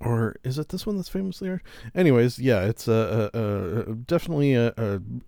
Or 0.00 0.36
is 0.42 0.58
it 0.58 0.70
this 0.70 0.86
one 0.86 0.96
that's 0.96 1.08
famously 1.08 1.48
hard? 1.48 1.62
Anyways, 1.94 2.38
yeah, 2.38 2.64
it's 2.64 2.88
a, 2.88 3.30
a, 3.34 3.38
a 3.90 3.94
definitely 3.94 4.54
a, 4.54 4.72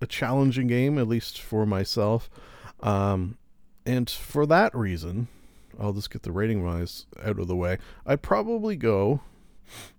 a, 0.01 0.07
challenging 0.07 0.67
game, 0.67 0.99
at 0.99 1.07
least 1.07 1.41
for 1.41 1.67
myself. 1.67 2.31
Um, 2.81 3.37
and 3.85 4.09
for 4.09 4.47
that 4.47 4.75
reason, 4.75 5.29
I'll 5.79 5.93
just 5.93 6.11
get 6.11 6.23
the 6.23 6.33
rating 6.33 6.65
wise 6.65 7.07
out 7.23 7.39
of 7.39 7.47
the 7.47 7.57
way. 7.57 7.79
I'd 8.07 8.23
probably 8.23 8.77
go, 8.77 9.21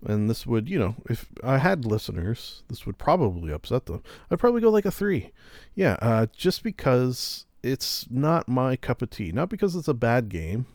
and 0.06 0.30
this 0.30 0.46
would, 0.46 0.70
you 0.70 0.80
know, 0.80 0.96
if 1.10 1.28
I 1.44 1.58
had 1.58 1.86
listeners, 1.86 2.64
this 2.68 2.86
would 2.86 2.98
probably 2.98 3.52
upset 3.52 3.86
them. 3.86 4.04
I'd 4.30 4.40
probably 4.40 4.62
go 4.62 4.70
like 4.70 4.86
a 4.86 4.92
three. 4.92 5.32
Yeah, 5.74 5.98
uh, 6.02 6.28
just 6.36 6.64
because 6.64 7.46
it's 7.64 8.06
not 8.10 8.48
my 8.48 8.76
cup 8.76 9.02
of 9.02 9.10
tea. 9.10 9.32
Not 9.32 9.50
because 9.50 9.76
it's 9.76 9.88
a 9.88 9.94
bad 9.94 10.30
game, 10.30 10.68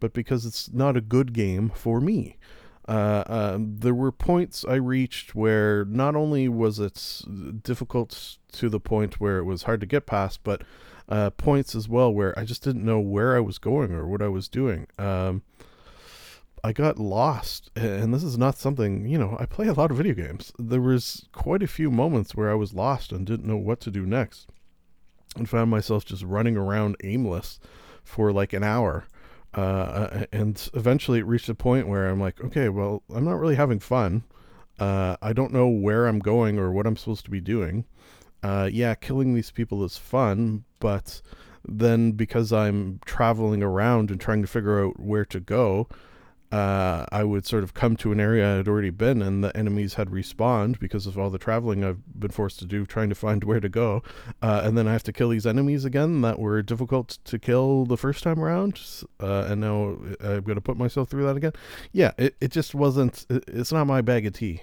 but 0.00 0.12
because 0.12 0.44
it's 0.44 0.72
not 0.72 0.96
a 0.96 1.00
good 1.00 1.32
game 1.32 1.70
for 1.74 2.00
me. 2.00 2.36
Uh, 2.88 3.22
um, 3.26 3.76
there 3.78 3.94
were 3.94 4.10
points 4.10 4.64
I 4.68 4.74
reached 4.74 5.34
where 5.36 5.84
not 5.84 6.16
only 6.16 6.48
was 6.48 6.80
it 6.80 7.22
difficult 7.62 8.38
to 8.52 8.68
the 8.68 8.80
point 8.80 9.20
where 9.20 9.38
it 9.38 9.44
was 9.44 9.62
hard 9.62 9.80
to 9.80 9.86
get 9.86 10.04
past, 10.04 10.40
but 10.42 10.62
uh, 11.08 11.30
points 11.30 11.74
as 11.74 11.88
well 11.88 12.12
where 12.12 12.36
I 12.38 12.44
just 12.44 12.64
didn't 12.64 12.84
know 12.84 12.98
where 12.98 13.36
I 13.36 13.40
was 13.40 13.58
going 13.58 13.92
or 13.92 14.06
what 14.06 14.22
I 14.22 14.28
was 14.28 14.48
doing. 14.48 14.86
Um, 14.98 15.42
I 16.64 16.72
got 16.72 16.98
lost, 16.98 17.70
and 17.74 18.14
this 18.14 18.22
is 18.22 18.38
not 18.38 18.56
something 18.56 19.06
you 19.06 19.18
know. 19.18 19.36
I 19.40 19.46
play 19.46 19.66
a 19.66 19.72
lot 19.72 19.90
of 19.90 19.96
video 19.96 20.14
games. 20.14 20.52
There 20.58 20.80
was 20.80 21.26
quite 21.32 21.62
a 21.62 21.66
few 21.66 21.90
moments 21.90 22.34
where 22.34 22.50
I 22.50 22.54
was 22.54 22.72
lost 22.72 23.10
and 23.10 23.26
didn't 23.26 23.48
know 23.48 23.56
what 23.56 23.80
to 23.80 23.90
do 23.90 24.06
next, 24.06 24.48
and 25.36 25.48
found 25.48 25.70
myself 25.70 26.04
just 26.04 26.22
running 26.22 26.56
around 26.56 26.96
aimless 27.02 27.58
for 28.04 28.32
like 28.32 28.52
an 28.52 28.62
hour. 28.62 29.06
Uh, 29.54 30.24
and 30.32 30.70
eventually 30.72 31.18
it 31.18 31.26
reached 31.26 31.48
a 31.48 31.54
point 31.54 31.88
where 31.88 32.08
I'm 32.08 32.20
like, 32.20 32.42
okay, 32.42 32.68
well, 32.68 33.02
I'm 33.14 33.24
not 33.24 33.38
really 33.38 33.56
having 33.56 33.80
fun. 33.80 34.24
Uh, 34.78 35.16
I 35.20 35.32
don't 35.32 35.52
know 35.52 35.68
where 35.68 36.06
I'm 36.06 36.20
going 36.20 36.58
or 36.58 36.72
what 36.72 36.86
I'm 36.86 36.96
supposed 36.96 37.24
to 37.26 37.30
be 37.30 37.40
doing. 37.40 37.84
Uh, 38.42 38.68
yeah, 38.72 38.94
killing 38.94 39.34
these 39.34 39.50
people 39.50 39.84
is 39.84 39.96
fun, 39.98 40.64
but 40.80 41.20
then 41.66 42.12
because 42.12 42.52
I'm 42.52 43.00
traveling 43.04 43.62
around 43.62 44.10
and 44.10 44.20
trying 44.20 44.42
to 44.42 44.48
figure 44.48 44.84
out 44.84 44.98
where 44.98 45.24
to 45.26 45.38
go, 45.38 45.86
uh, 46.52 47.06
I 47.10 47.24
would 47.24 47.46
sort 47.46 47.64
of 47.64 47.72
come 47.72 47.96
to 47.96 48.12
an 48.12 48.20
area 48.20 48.52
I 48.52 48.56
had 48.58 48.68
already 48.68 48.90
been, 48.90 49.22
and 49.22 49.42
the 49.42 49.56
enemies 49.56 49.94
had 49.94 50.10
respawned 50.10 50.78
because 50.78 51.06
of 51.06 51.18
all 51.18 51.30
the 51.30 51.38
traveling 51.38 51.82
I've 51.82 52.02
been 52.20 52.30
forced 52.30 52.58
to 52.58 52.66
do 52.66 52.84
trying 52.84 53.08
to 53.08 53.14
find 53.14 53.42
where 53.44 53.58
to 53.58 53.70
go. 53.70 54.02
Uh, 54.42 54.60
and 54.62 54.76
then 54.76 54.86
I 54.86 54.92
have 54.92 55.02
to 55.04 55.12
kill 55.12 55.30
these 55.30 55.46
enemies 55.46 55.86
again 55.86 56.20
that 56.20 56.38
were 56.38 56.60
difficult 56.62 57.18
to 57.24 57.38
kill 57.38 57.86
the 57.86 57.96
first 57.96 58.22
time 58.22 58.38
around. 58.38 58.78
Uh, 59.18 59.46
and 59.48 59.62
now 59.62 59.96
I'm 60.20 60.42
going 60.42 60.56
to 60.56 60.60
put 60.60 60.76
myself 60.76 61.08
through 61.08 61.24
that 61.24 61.36
again. 61.36 61.52
Yeah, 61.92 62.12
it, 62.18 62.36
it 62.40 62.52
just 62.52 62.74
wasn't, 62.74 63.24
it, 63.30 63.44
it's 63.48 63.72
not 63.72 63.86
my 63.86 64.02
bag 64.02 64.26
of 64.26 64.34
tea. 64.34 64.60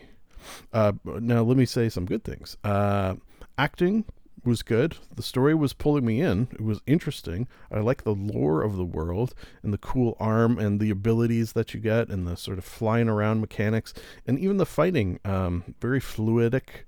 Uh, 0.72 0.94
now, 1.04 1.42
let 1.42 1.58
me 1.58 1.66
say 1.66 1.90
some 1.90 2.06
good 2.06 2.24
things. 2.24 2.56
Uh, 2.64 3.16
acting 3.58 4.06
was 4.50 4.64
good. 4.64 4.98
The 5.16 5.22
story 5.22 5.54
was 5.54 5.74
pulling 5.74 6.04
me 6.04 6.22
in. 6.22 6.48
It 6.52 6.62
was 6.62 6.82
interesting. 6.88 7.48
I 7.72 7.80
like 7.82 8.04
the 8.04 8.16
lore 8.16 8.64
of 8.64 8.78
the 8.78 8.84
world 8.84 9.36
and 9.62 9.72
the 9.72 9.78
cool 9.78 10.18
arm 10.20 10.58
and 10.58 10.80
the 10.80 10.90
abilities 10.90 11.54
that 11.54 11.76
you 11.76 11.80
get 11.80 12.10
and 12.10 12.26
the 12.26 12.36
sort 12.36 12.58
of 12.58 12.66
flying 12.66 13.08
around 13.08 13.42
mechanics 13.42 13.94
and 14.26 14.40
even 14.40 14.58
the 14.58 14.66
fighting. 14.66 15.20
Um, 15.24 15.76
very 15.80 16.02
fluidic 16.02 16.86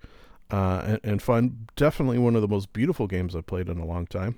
uh, 0.50 0.82
and, 0.86 1.00
and 1.04 1.21
fun. 1.21 1.67
Definitely 1.76 2.17
one 2.17 2.36
of 2.36 2.41
the 2.41 2.47
most 2.47 2.74
beautiful 2.74 3.06
games 3.06 3.36
I've 3.36 3.45
played 3.45 3.69
in 3.69 3.78
a 3.78 3.86
long 3.86 4.08
time. 4.08 4.38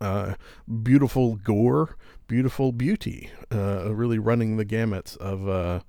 Uh, 0.00 0.34
beautiful 0.82 1.36
gore, 1.36 1.96
beautiful 2.26 2.72
beauty, 2.72 3.30
uh, 3.52 3.94
really 3.94 4.18
running 4.18 4.56
the 4.56 4.64
gamut 4.64 5.16
of 5.20 5.48
uh, 5.48 5.80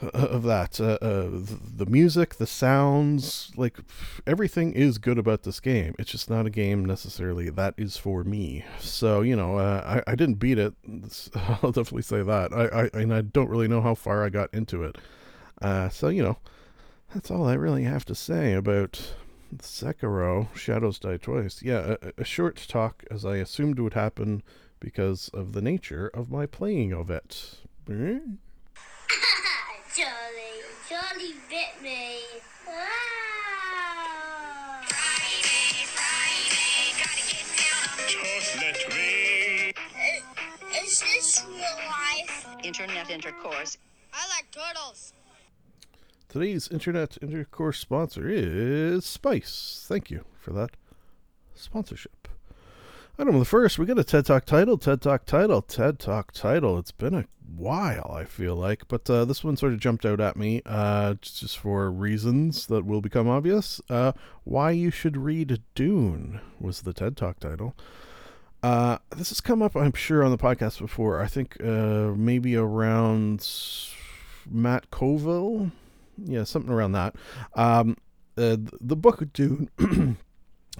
of 0.12 0.44
that. 0.44 0.80
Uh, 0.80 0.98
uh, 1.02 1.28
the 1.30 1.86
music, 1.86 2.36
the 2.36 2.46
sounds, 2.46 3.50
like 3.56 3.78
everything 4.26 4.72
is 4.72 4.98
good 4.98 5.18
about 5.18 5.42
this 5.42 5.58
game. 5.58 5.94
It's 5.98 6.10
just 6.10 6.30
not 6.30 6.46
a 6.46 6.50
game 6.50 6.84
necessarily 6.84 7.50
that 7.50 7.74
is 7.76 7.96
for 7.96 8.22
me. 8.22 8.64
So 8.78 9.22
you 9.22 9.34
know, 9.34 9.58
uh, 9.58 10.02
I 10.06 10.12
I 10.12 10.14
didn't 10.14 10.36
beat 10.36 10.58
it. 10.58 10.74
I'll 11.34 11.72
definitely 11.72 12.02
say 12.02 12.22
that. 12.22 12.52
I, 12.52 12.82
I 12.82 13.00
and 13.00 13.12
I 13.12 13.22
don't 13.22 13.50
really 13.50 13.68
know 13.68 13.80
how 13.80 13.94
far 13.94 14.24
I 14.24 14.28
got 14.28 14.52
into 14.54 14.84
it. 14.84 14.96
Uh, 15.60 15.88
so 15.88 16.08
you 16.08 16.22
know, 16.22 16.38
that's 17.12 17.30
all 17.30 17.48
I 17.48 17.54
really 17.54 17.84
have 17.84 18.04
to 18.06 18.14
say 18.14 18.52
about 18.54 19.14
Sekiro: 19.56 20.54
Shadows 20.54 21.00
Die 21.00 21.16
Twice. 21.16 21.60
Yeah, 21.62 21.96
a, 22.00 22.12
a 22.18 22.24
short 22.24 22.64
talk 22.68 23.04
as 23.10 23.24
I 23.24 23.36
assumed 23.36 23.80
would 23.80 23.94
happen 23.94 24.44
because 24.78 25.28
of 25.30 25.54
the 25.54 25.62
nature 25.62 26.06
of 26.14 26.30
my 26.30 26.46
playing 26.46 26.92
of 26.92 27.10
it. 27.10 27.56
Charlie, 29.98 30.62
Charlie 30.88 31.34
bit 31.50 31.82
me. 31.82 32.20
Ah! 32.68 33.18
Is 40.80 41.00
this 41.00 41.44
real 41.48 41.58
life? 41.58 42.46
Internet 42.62 43.10
intercourse. 43.10 43.76
I 44.14 44.28
like 44.36 44.48
turtles. 44.52 45.12
Today's 46.28 46.68
internet 46.68 47.18
intercourse 47.20 47.80
sponsor 47.80 48.28
is 48.28 49.04
Spice. 49.04 49.84
Thank 49.88 50.12
you 50.12 50.24
for 50.38 50.52
that 50.52 50.76
sponsorship. 51.54 52.28
Item 53.18 53.36
the 53.36 53.44
first, 53.44 53.80
we 53.80 53.86
got 53.86 53.98
a 53.98 54.04
TED 54.04 54.26
Talk 54.26 54.44
title, 54.44 54.78
TED 54.78 55.02
Talk 55.02 55.24
title, 55.24 55.60
TED 55.60 55.98
Talk 55.98 56.30
title. 56.30 56.78
It's 56.78 56.92
been 56.92 57.14
a 57.14 57.24
while, 57.56 58.14
I 58.14 58.24
feel 58.24 58.54
like, 58.54 58.88
but 58.88 59.08
uh, 59.08 59.24
this 59.24 59.42
one 59.42 59.56
sort 59.56 59.72
of 59.72 59.80
jumped 59.80 60.04
out 60.04 60.20
at 60.20 60.36
me 60.36 60.62
uh, 60.66 61.14
just 61.20 61.58
for 61.58 61.90
reasons 61.90 62.66
that 62.66 62.84
will 62.84 63.00
become 63.00 63.28
obvious. 63.28 63.80
Uh, 63.88 64.12
Why 64.44 64.70
You 64.72 64.90
Should 64.90 65.16
Read 65.16 65.62
Dune 65.74 66.40
was 66.60 66.82
the 66.82 66.92
TED 66.92 67.16
Talk 67.16 67.40
title. 67.40 67.74
Uh, 68.62 68.98
this 69.16 69.28
has 69.28 69.40
come 69.40 69.62
up, 69.62 69.76
I'm 69.76 69.92
sure, 69.92 70.24
on 70.24 70.30
the 70.30 70.38
podcast 70.38 70.78
before. 70.78 71.20
I 71.20 71.26
think 71.26 71.56
uh, 71.62 72.12
maybe 72.16 72.56
around 72.56 73.48
Matt 74.50 74.90
Colville. 74.90 75.70
Yeah, 76.16 76.44
something 76.44 76.72
around 76.72 76.92
that. 76.92 77.14
Um, 77.54 77.96
uh, 78.36 78.56
the 78.80 78.96
book 78.96 79.22
of 79.22 79.32
Dune. 79.32 79.70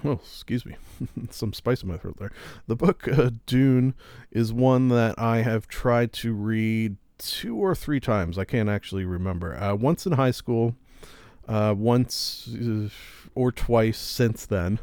oh, 0.05 0.19
excuse 0.23 0.65
me. 0.65 0.75
Some 1.29 1.53
spice 1.53 1.83
in 1.83 1.89
my 1.89 1.97
throat 1.97 2.17
there. 2.19 2.31
The 2.67 2.75
book 2.75 3.07
uh, 3.07 3.31
Dune 3.45 3.93
is 4.31 4.53
one 4.53 4.89
that 4.89 5.17
I 5.17 5.41
have 5.41 5.67
tried 5.67 6.13
to 6.13 6.33
read 6.33 6.97
two 7.17 7.55
or 7.55 7.75
three 7.75 7.99
times. 7.99 8.37
I 8.37 8.45
can't 8.45 8.69
actually 8.69 9.05
remember. 9.05 9.55
Uh, 9.55 9.75
once 9.75 10.05
in 10.05 10.13
high 10.13 10.31
school, 10.31 10.75
uh, 11.47 11.75
once 11.77 12.47
uh, 12.53 12.89
or 13.35 13.51
twice 13.51 13.97
since 13.97 14.45
then. 14.45 14.79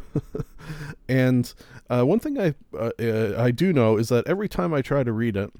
and 1.08 1.52
uh, 1.88 2.02
one 2.02 2.20
thing 2.20 2.38
I 2.38 2.54
uh, 2.76 3.34
I 3.36 3.50
do 3.50 3.72
know 3.72 3.96
is 3.96 4.08
that 4.10 4.26
every 4.26 4.48
time 4.48 4.74
I 4.74 4.82
try 4.82 5.02
to 5.02 5.12
read 5.12 5.36
it, 5.36 5.52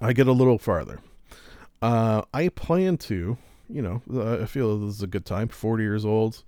I 0.00 0.12
get 0.12 0.26
a 0.26 0.32
little 0.32 0.58
farther. 0.58 1.00
Uh, 1.80 2.22
I 2.32 2.48
plan 2.48 2.96
to, 2.98 3.36
you 3.68 3.82
know, 3.82 4.02
I 4.42 4.46
feel 4.46 4.78
this 4.78 4.96
is 4.96 5.02
a 5.02 5.06
good 5.06 5.24
time. 5.24 5.48
Forty 5.48 5.84
years 5.84 6.04
old, 6.04 6.42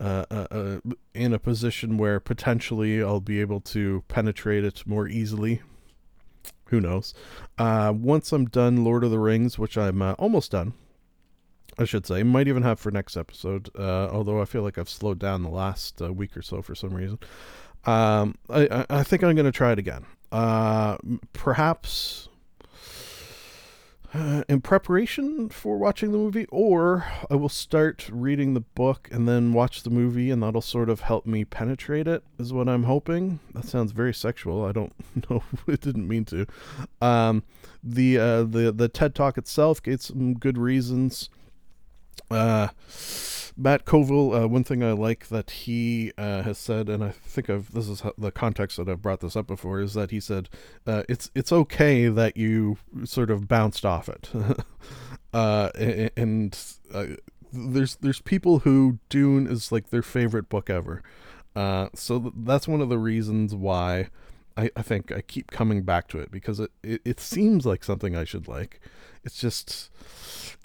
uh, 0.00 0.24
uh, 0.30 0.46
uh, 0.50 0.78
in 1.14 1.32
a 1.32 1.38
position 1.38 1.98
where 1.98 2.20
potentially 2.20 3.02
I'll 3.02 3.20
be 3.20 3.40
able 3.40 3.60
to 3.62 4.04
penetrate 4.08 4.64
it 4.64 4.86
more 4.86 5.08
easily. 5.08 5.62
Who 6.66 6.80
knows? 6.80 7.14
Uh, 7.56 7.92
once 7.96 8.30
I'm 8.32 8.46
done 8.46 8.84
Lord 8.84 9.02
of 9.02 9.10
the 9.10 9.18
Rings, 9.18 9.58
which 9.58 9.76
I'm 9.76 10.02
almost 10.02 10.52
done, 10.52 10.74
I 11.78 11.84
should 11.84 12.06
say, 12.06 12.22
might 12.22 12.48
even 12.48 12.62
have 12.62 12.78
for 12.78 12.90
next 12.90 13.16
episode. 13.16 13.70
Uh, 13.76 14.08
although 14.08 14.40
I 14.40 14.44
feel 14.44 14.62
like 14.62 14.78
I've 14.78 14.88
slowed 14.88 15.18
down 15.18 15.42
the 15.42 15.48
last 15.48 16.00
week 16.00 16.36
or 16.36 16.42
so 16.42 16.62
for 16.62 16.74
some 16.74 16.94
reason. 16.94 17.18
Um, 17.84 18.34
I, 18.50 18.84
I, 18.90 19.02
think 19.02 19.22
I'm 19.22 19.34
going 19.34 19.46
to 19.46 19.52
try 19.52 19.72
it 19.72 19.78
again. 19.78 20.04
Uh, 20.30 20.98
perhaps 21.32 22.27
uh, 24.14 24.42
in 24.48 24.60
preparation 24.60 25.48
for 25.48 25.78
watching 25.78 26.12
the 26.12 26.18
movie, 26.18 26.46
or 26.50 27.06
I 27.30 27.34
will 27.34 27.48
start 27.48 28.08
reading 28.12 28.54
the 28.54 28.60
book 28.60 29.08
and 29.12 29.28
then 29.28 29.52
watch 29.52 29.82
the 29.82 29.90
movie, 29.90 30.30
and 30.30 30.42
that'll 30.42 30.62
sort 30.62 30.88
of 30.88 31.00
help 31.00 31.26
me 31.26 31.44
penetrate 31.44 32.08
it. 32.08 32.22
Is 32.38 32.52
what 32.52 32.68
I'm 32.68 32.84
hoping. 32.84 33.40
That 33.54 33.64
sounds 33.64 33.92
very 33.92 34.14
sexual. 34.14 34.64
I 34.64 34.72
don't 34.72 34.92
know. 35.30 35.42
it 35.66 35.80
didn't 35.80 36.08
mean 36.08 36.24
to. 36.26 36.46
Um, 37.00 37.42
the 37.82 38.18
uh, 38.18 38.42
the 38.44 38.72
the 38.72 38.88
TED 38.88 39.14
Talk 39.14 39.38
itself 39.38 39.82
gave 39.82 40.02
some 40.02 40.34
good 40.34 40.58
reasons. 40.58 41.30
Uh, 42.30 42.68
Matt 43.60 43.84
Colville, 43.84 44.32
uh, 44.34 44.46
one 44.46 44.62
thing 44.62 44.84
I 44.84 44.92
like 44.92 45.28
that 45.28 45.50
he 45.50 46.12
uh, 46.16 46.42
has 46.42 46.58
said, 46.58 46.88
and 46.88 47.02
I 47.02 47.10
think 47.10 47.50
I've 47.50 47.72
this 47.72 47.88
is 47.88 48.02
the 48.16 48.30
context 48.30 48.76
that 48.76 48.88
I've 48.88 49.02
brought 49.02 49.18
this 49.18 49.34
up 49.34 49.48
before, 49.48 49.80
is 49.80 49.94
that 49.94 50.12
he 50.12 50.20
said 50.20 50.48
uh, 50.86 51.02
it's 51.08 51.28
it's 51.34 51.50
okay 51.50 52.06
that 52.06 52.36
you 52.36 52.78
sort 53.04 53.30
of 53.30 53.48
bounced 53.48 53.84
off 53.84 54.08
it, 54.08 54.30
uh, 55.34 55.70
and 56.16 56.56
uh, 56.94 57.06
there's 57.52 57.96
there's 57.96 58.20
people 58.20 58.60
who 58.60 59.00
Dune 59.08 59.48
is 59.48 59.72
like 59.72 59.90
their 59.90 60.02
favorite 60.02 60.48
book 60.48 60.70
ever, 60.70 61.02
uh, 61.56 61.88
so 61.94 62.20
th- 62.20 62.34
that's 62.36 62.68
one 62.68 62.80
of 62.80 62.88
the 62.88 62.98
reasons 62.98 63.56
why 63.56 64.08
I, 64.58 64.70
I 64.76 64.82
think 64.82 65.12
I 65.12 65.20
keep 65.20 65.50
coming 65.50 65.82
back 65.82 66.08
to 66.08 66.18
it 66.18 66.30
because 66.30 66.60
it, 66.60 66.70
it 66.82 67.00
it 67.04 67.20
seems 67.20 67.64
like 67.64 67.84
something 67.84 68.16
I 68.16 68.24
should 68.24 68.48
like. 68.48 68.80
It's 69.24 69.40
just 69.40 69.90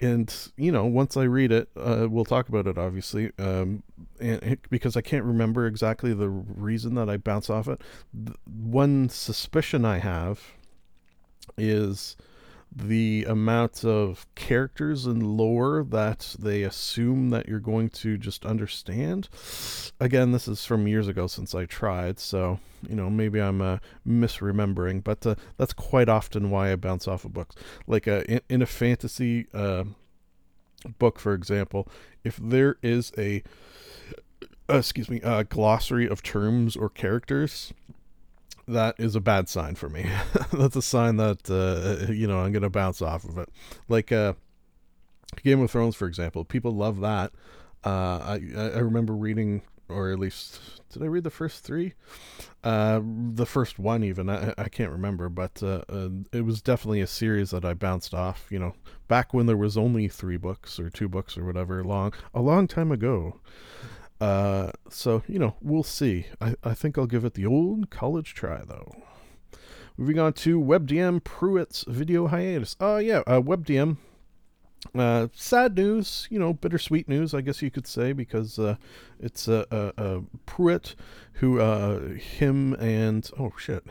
and 0.00 0.34
you 0.56 0.72
know 0.72 0.84
once 0.84 1.16
i 1.16 1.22
read 1.22 1.52
it 1.52 1.68
uh, 1.76 2.06
we'll 2.10 2.24
talk 2.24 2.48
about 2.48 2.66
it 2.66 2.76
obviously 2.76 3.30
um, 3.38 3.82
and 4.20 4.42
it, 4.42 4.70
because 4.70 4.96
i 4.96 5.00
can't 5.00 5.24
remember 5.24 5.66
exactly 5.66 6.12
the 6.12 6.28
reason 6.28 6.94
that 6.94 7.08
i 7.08 7.16
bounce 7.16 7.48
off 7.48 7.68
it 7.68 7.80
Th- 8.12 8.36
one 8.44 9.08
suspicion 9.08 9.84
i 9.84 9.98
have 9.98 10.40
is 11.56 12.16
the 12.74 13.24
amount 13.28 13.84
of 13.84 14.26
characters 14.34 15.06
and 15.06 15.22
lore 15.22 15.84
that 15.84 16.34
they 16.38 16.62
assume 16.62 17.30
that 17.30 17.48
you're 17.48 17.60
going 17.60 17.88
to 17.88 18.18
just 18.18 18.44
understand. 18.44 19.28
Again 20.00 20.32
this 20.32 20.48
is 20.48 20.64
from 20.64 20.88
years 20.88 21.06
ago 21.06 21.26
since 21.26 21.54
i 21.54 21.66
tried 21.66 22.18
so 22.18 22.58
you 22.88 22.96
know 22.96 23.08
maybe 23.08 23.40
i'm 23.40 23.60
uh, 23.60 23.78
misremembering 24.06 25.02
but 25.04 25.24
uh, 25.26 25.34
that's 25.56 25.72
quite 25.72 26.08
often 26.08 26.50
why 26.50 26.72
i 26.72 26.76
bounce 26.76 27.06
off 27.06 27.24
of 27.24 27.32
books. 27.32 27.54
Like 27.86 28.08
uh, 28.08 28.22
in, 28.28 28.40
in 28.48 28.62
a 28.62 28.66
fantasy 28.66 29.46
uh, 29.54 29.84
book 30.98 31.18
for 31.18 31.34
example 31.34 31.88
if 32.24 32.36
there 32.36 32.76
is 32.82 33.12
a 33.16 33.42
uh, 34.68 34.78
excuse 34.78 35.08
me 35.08 35.20
a 35.22 35.44
glossary 35.44 36.08
of 36.08 36.22
terms 36.22 36.76
or 36.76 36.88
characters 36.88 37.72
that 38.66 38.94
is 38.98 39.14
a 39.14 39.20
bad 39.20 39.48
sign 39.48 39.74
for 39.74 39.88
me 39.88 40.06
that's 40.52 40.76
a 40.76 40.82
sign 40.82 41.16
that 41.16 41.50
uh, 41.50 42.10
you 42.12 42.26
know 42.26 42.40
i'm 42.40 42.52
gonna 42.52 42.70
bounce 42.70 43.02
off 43.02 43.24
of 43.24 43.38
it 43.38 43.48
like 43.88 44.12
uh 44.12 44.32
game 45.42 45.60
of 45.60 45.70
thrones 45.70 45.96
for 45.96 46.06
example 46.06 46.44
people 46.44 46.72
love 46.72 47.00
that 47.00 47.32
uh 47.84 48.18
i 48.24 48.40
i 48.56 48.78
remember 48.78 49.14
reading 49.14 49.62
or 49.88 50.10
at 50.10 50.18
least 50.18 50.60
did 50.92 51.02
I 51.02 51.06
read 51.06 51.24
the 51.24 51.30
first 51.30 51.64
three? 51.64 51.94
Uh, 52.62 53.00
the 53.04 53.46
first 53.46 53.78
one 53.78 54.02
even 54.04 54.30
I, 54.30 54.54
I 54.56 54.68
can't 54.68 54.92
remember, 54.92 55.28
but 55.28 55.62
uh, 55.62 55.82
uh, 55.88 56.08
it 56.32 56.44
was 56.44 56.62
definitely 56.62 57.00
a 57.00 57.06
series 57.06 57.50
that 57.50 57.64
I 57.64 57.74
bounced 57.74 58.14
off. 58.14 58.46
You 58.50 58.58
know, 58.58 58.74
back 59.08 59.34
when 59.34 59.46
there 59.46 59.56
was 59.56 59.76
only 59.76 60.08
three 60.08 60.36
books 60.36 60.78
or 60.78 60.90
two 60.90 61.08
books 61.08 61.36
or 61.36 61.44
whatever 61.44 61.82
long 61.84 62.12
a 62.32 62.40
long 62.40 62.66
time 62.66 62.92
ago. 62.92 63.40
Uh, 64.24 64.72
so 64.88 65.22
you 65.28 65.38
know 65.38 65.54
we'll 65.60 65.82
see. 65.82 66.26
I 66.40 66.54
I 66.64 66.72
think 66.72 66.96
I'll 66.96 67.06
give 67.06 67.26
it 67.26 67.34
the 67.34 67.44
old 67.44 67.90
college 67.90 68.32
try 68.34 68.62
though. 68.64 68.96
Moving 69.98 70.18
on 70.18 70.32
to 70.44 70.58
WebDM 70.58 71.22
Pruitt's 71.24 71.84
video 71.86 72.28
hiatus. 72.28 72.74
Oh 72.80 72.96
yeah, 72.96 73.22
uh, 73.26 73.42
WebDM 73.42 73.98
uh, 74.94 75.28
sad 75.34 75.76
news, 75.76 76.26
you 76.30 76.38
know, 76.38 76.54
bittersweet 76.54 77.06
news, 77.06 77.34
I 77.34 77.42
guess 77.42 77.60
you 77.60 77.70
could 77.70 77.86
say, 77.86 78.12
because 78.14 78.58
uh, 78.58 78.76
it's 79.20 79.46
uh, 79.46 79.66
uh, 79.70 79.92
uh, 79.98 80.20
Pruitt 80.46 80.94
who, 81.34 81.60
uh, 81.60 82.14
him 82.14 82.72
and 82.74 83.30
oh 83.38 83.52
shit, 83.58 83.84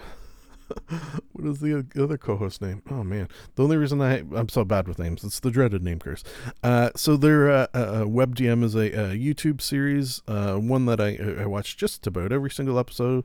what 1.33 1.45
is 1.45 1.59
the 1.59 1.85
other 1.99 2.17
co-host 2.17 2.61
name? 2.61 2.81
Oh 2.89 3.03
man, 3.03 3.27
the 3.55 3.63
only 3.63 3.77
reason 3.77 4.01
I 4.01 4.19
I'm 4.19 4.49
so 4.49 4.63
bad 4.63 4.87
with 4.87 4.99
names, 4.99 5.23
it's 5.23 5.39
the 5.39 5.51
dreaded 5.51 5.83
name 5.83 5.99
curse. 5.99 6.23
Uh, 6.63 6.89
so 6.95 7.17
their 7.17 7.49
uh, 7.49 7.67
uh, 7.73 8.03
WebDM 8.03 8.63
is 8.63 8.75
a, 8.75 8.91
a 8.91 9.17
YouTube 9.17 9.61
series, 9.61 10.21
uh, 10.27 10.55
one 10.55 10.85
that 10.85 10.99
I 10.99 11.17
I 11.41 11.45
watch 11.45 11.77
just 11.77 12.07
about 12.07 12.31
every 12.31 12.51
single 12.51 12.79
episode. 12.79 13.23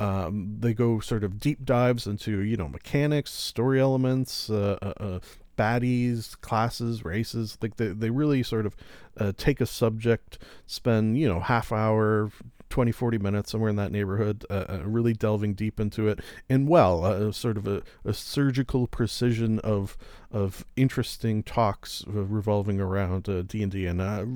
Um, 0.00 0.56
they 0.60 0.74
go 0.74 1.00
sort 1.00 1.24
of 1.24 1.40
deep 1.40 1.64
dives 1.64 2.06
into 2.06 2.40
you 2.40 2.56
know 2.56 2.68
mechanics, 2.68 3.30
story 3.32 3.80
elements, 3.80 4.50
uh, 4.50 4.78
uh, 4.80 4.92
uh, 5.02 5.18
baddies, 5.58 6.40
classes, 6.40 7.04
races. 7.04 7.58
Like 7.60 7.76
they, 7.76 7.88
they 7.88 8.10
really 8.10 8.42
sort 8.42 8.64
of 8.64 8.76
uh, 9.18 9.32
take 9.36 9.60
a 9.60 9.66
subject, 9.66 10.38
spend, 10.66 11.18
you 11.18 11.28
know, 11.28 11.40
half 11.40 11.72
hour, 11.72 12.30
20, 12.70 12.92
40 12.92 13.18
minutes, 13.18 13.50
somewhere 13.52 13.70
in 13.70 13.76
that 13.76 13.92
neighborhood, 13.92 14.44
uh, 14.50 14.64
uh, 14.68 14.80
really 14.84 15.12
delving 15.12 15.54
deep 15.54 15.80
into 15.80 16.08
it. 16.08 16.20
And 16.48 16.68
well, 16.68 17.04
uh, 17.04 17.32
sort 17.32 17.56
of 17.56 17.66
a, 17.66 17.82
a 18.04 18.12
surgical 18.12 18.86
precision 18.86 19.58
of 19.60 19.96
of 20.30 20.66
interesting 20.76 21.42
talks 21.42 22.04
uh, 22.06 22.22
revolving 22.24 22.78
around 22.80 23.30
uh, 23.30 23.40
D&D. 23.40 23.86
And 23.86 24.00
uh, 24.02 24.26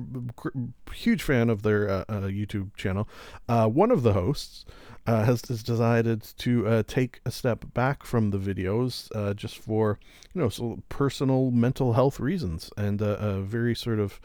huge 0.91 1.21
fan 1.21 1.51
of 1.51 1.61
their 1.61 1.87
uh, 1.87 2.05
uh, 2.09 2.21
YouTube 2.21 2.75
channel. 2.75 3.07
Uh, 3.47 3.67
one 3.67 3.91
of 3.91 4.01
the 4.01 4.13
hosts, 4.13 4.65
uh, 5.05 5.23
has, 5.25 5.41
has 5.47 5.63
decided 5.63 6.23
to 6.37 6.67
uh, 6.67 6.83
take 6.87 7.19
a 7.25 7.31
step 7.31 7.65
back 7.73 8.03
from 8.03 8.31
the 8.31 8.37
videos 8.37 9.13
uh, 9.15 9.33
just 9.33 9.57
for 9.57 9.99
you 10.33 10.41
know 10.41 10.49
so 10.49 10.79
personal 10.89 11.51
mental 11.51 11.93
health 11.93 12.19
reasons 12.19 12.71
and 12.77 13.01
uh, 13.01 13.17
uh, 13.19 13.41
very 13.41 13.75
sort 13.75 13.99
of 13.99 14.19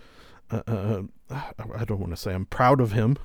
uh, 0.50 0.62
uh, 0.66 1.02
I 1.30 1.84
don't 1.84 2.00
want 2.00 2.12
to 2.12 2.16
say 2.16 2.32
I'm 2.32 2.46
proud 2.46 2.80
of 2.80 2.92
him. 2.92 3.18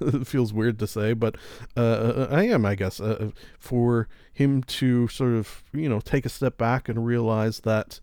It 0.00 0.26
feels 0.26 0.52
weird 0.52 0.78
to 0.78 0.86
say, 0.86 1.12
but 1.12 1.36
uh, 1.76 2.26
I 2.30 2.44
am, 2.44 2.64
I 2.64 2.74
guess, 2.74 3.00
uh, 3.00 3.30
for 3.58 4.08
him 4.32 4.62
to 4.62 5.08
sort 5.08 5.34
of 5.34 5.62
you 5.72 5.88
know 5.88 6.00
take 6.00 6.24
a 6.26 6.30
step 6.30 6.56
back 6.56 6.88
and 6.88 7.04
realize 7.04 7.60
that 7.60 8.00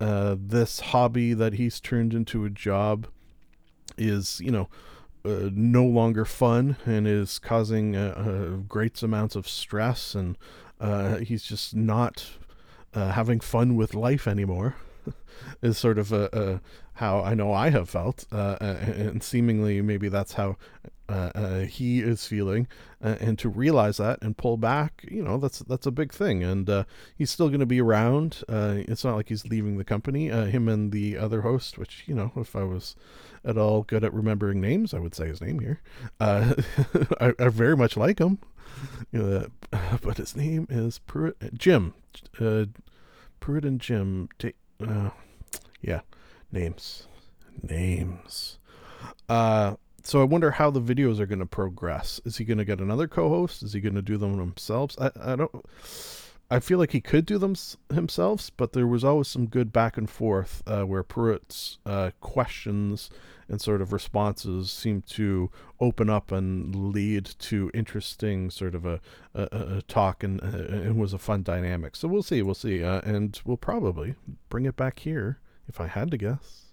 uh, 0.00 0.36
this 0.38 0.80
hobby 0.80 1.34
that 1.34 1.54
he's 1.54 1.80
turned 1.80 2.14
into 2.14 2.44
a 2.44 2.50
job 2.50 3.06
is 3.96 4.40
you 4.40 4.50
know 4.50 4.68
uh, 5.24 5.50
no 5.52 5.84
longer 5.84 6.24
fun 6.24 6.76
and 6.86 7.06
is 7.06 7.38
causing 7.38 7.96
uh, 7.96 8.14
uh, 8.16 8.56
great 8.68 9.02
amounts 9.02 9.36
of 9.36 9.48
stress 9.48 10.14
and 10.14 10.36
uh, 10.80 11.16
he's 11.16 11.42
just 11.42 11.74
not 11.74 12.30
uh, 12.94 13.12
having 13.12 13.40
fun 13.40 13.76
with 13.76 13.94
life 13.94 14.26
anymore 14.26 14.76
is 15.62 15.76
sort 15.76 15.98
of 15.98 16.12
uh, 16.12 16.28
uh, 16.32 16.58
how 16.94 17.20
I 17.20 17.34
know 17.34 17.52
I 17.52 17.70
have 17.70 17.90
felt 17.90 18.24
uh, 18.32 18.56
and 18.60 19.22
seemingly 19.22 19.82
maybe 19.82 20.08
that's 20.08 20.34
how 20.34 20.56
uh, 21.08 21.30
uh, 21.34 21.58
he 21.60 22.00
is 22.00 22.26
feeling 22.26 22.68
uh, 23.02 23.16
and 23.20 23.38
to 23.38 23.48
realize 23.48 23.96
that 23.96 24.18
and 24.20 24.36
pull 24.36 24.56
back 24.56 25.04
you 25.10 25.22
know 25.22 25.38
that's 25.38 25.60
that's 25.60 25.86
a 25.86 25.90
big 25.90 26.12
thing. 26.12 26.44
And 26.44 26.68
uh, 26.68 26.84
he's 27.16 27.30
still 27.30 27.48
going 27.48 27.60
to 27.60 27.66
be 27.66 27.80
around 27.80 28.42
uh, 28.48 28.76
it's 28.78 29.04
not 29.04 29.16
like 29.16 29.28
he's 29.28 29.46
leaving 29.46 29.78
the 29.78 29.84
company. 29.84 30.30
Uh, 30.30 30.46
him 30.46 30.68
and 30.68 30.92
the 30.92 31.16
other 31.16 31.42
host 31.42 31.78
which 31.78 32.04
you 32.06 32.14
know 32.14 32.32
if 32.36 32.54
I 32.54 32.64
was 32.64 32.94
at 33.44 33.56
all 33.56 33.82
good 33.82 34.04
at 34.04 34.12
remembering 34.12 34.60
names 34.60 34.92
I 34.92 34.98
would 34.98 35.14
say 35.14 35.28
his 35.28 35.40
name 35.40 35.60
here 35.60 35.80
uh, 36.20 36.54
I, 37.20 37.32
I 37.38 37.48
very 37.48 37.76
much 37.76 37.96
like 37.96 38.18
him. 38.18 38.38
You 39.10 39.22
know, 39.22 39.46
but 40.02 40.18
his 40.18 40.36
name 40.36 40.66
is 40.70 41.00
Pruitt 41.00 41.54
Jim 41.54 41.94
uh, 42.38 42.66
Pruitt 43.40 43.64
and 43.64 43.80
Jim 43.80 44.28
uh, 44.86 45.10
yeah 45.80 46.02
names 46.52 47.08
names. 47.62 48.58
Uh 49.28 49.74
so 50.08 50.22
I 50.22 50.24
wonder 50.24 50.52
how 50.52 50.70
the 50.70 50.80
videos 50.80 51.20
are 51.20 51.26
going 51.26 51.38
to 51.38 51.46
progress. 51.46 52.18
Is 52.24 52.38
he 52.38 52.44
going 52.46 52.56
to 52.56 52.64
get 52.64 52.80
another 52.80 53.06
co-host? 53.06 53.62
Is 53.62 53.74
he 53.74 53.80
going 53.80 53.94
to 53.94 54.00
do 54.00 54.16
them 54.16 54.38
themselves? 54.38 54.96
I, 54.98 55.10
I 55.20 55.36
don't. 55.36 55.64
I 56.50 56.60
feel 56.60 56.78
like 56.78 56.92
he 56.92 57.02
could 57.02 57.26
do 57.26 57.36
them 57.36 57.54
himself, 57.92 58.50
but 58.56 58.72
there 58.72 58.86
was 58.86 59.04
always 59.04 59.28
some 59.28 59.48
good 59.48 59.70
back 59.70 59.98
and 59.98 60.08
forth 60.08 60.62
uh, 60.66 60.84
where 60.84 61.02
Pruitt's 61.02 61.78
uh, 61.84 62.12
questions 62.22 63.10
and 63.50 63.60
sort 63.60 63.82
of 63.82 63.92
responses 63.92 64.70
seemed 64.70 65.06
to 65.08 65.50
open 65.78 66.08
up 66.08 66.32
and 66.32 66.74
lead 66.74 67.26
to 67.40 67.70
interesting 67.74 68.48
sort 68.48 68.74
of 68.74 68.86
a, 68.86 69.02
a, 69.34 69.42
a 69.76 69.82
talk, 69.82 70.24
and 70.24 70.42
uh, 70.42 70.88
it 70.88 70.96
was 70.96 71.12
a 71.12 71.18
fun 71.18 71.42
dynamic. 71.42 71.94
So 71.94 72.08
we'll 72.08 72.22
see, 72.22 72.40
we'll 72.40 72.54
see, 72.54 72.82
uh, 72.82 73.02
and 73.04 73.38
we'll 73.44 73.58
probably 73.58 74.14
bring 74.48 74.64
it 74.64 74.74
back 74.74 75.00
here 75.00 75.38
if 75.68 75.82
I 75.82 75.86
had 75.86 76.10
to 76.12 76.16
guess 76.16 76.67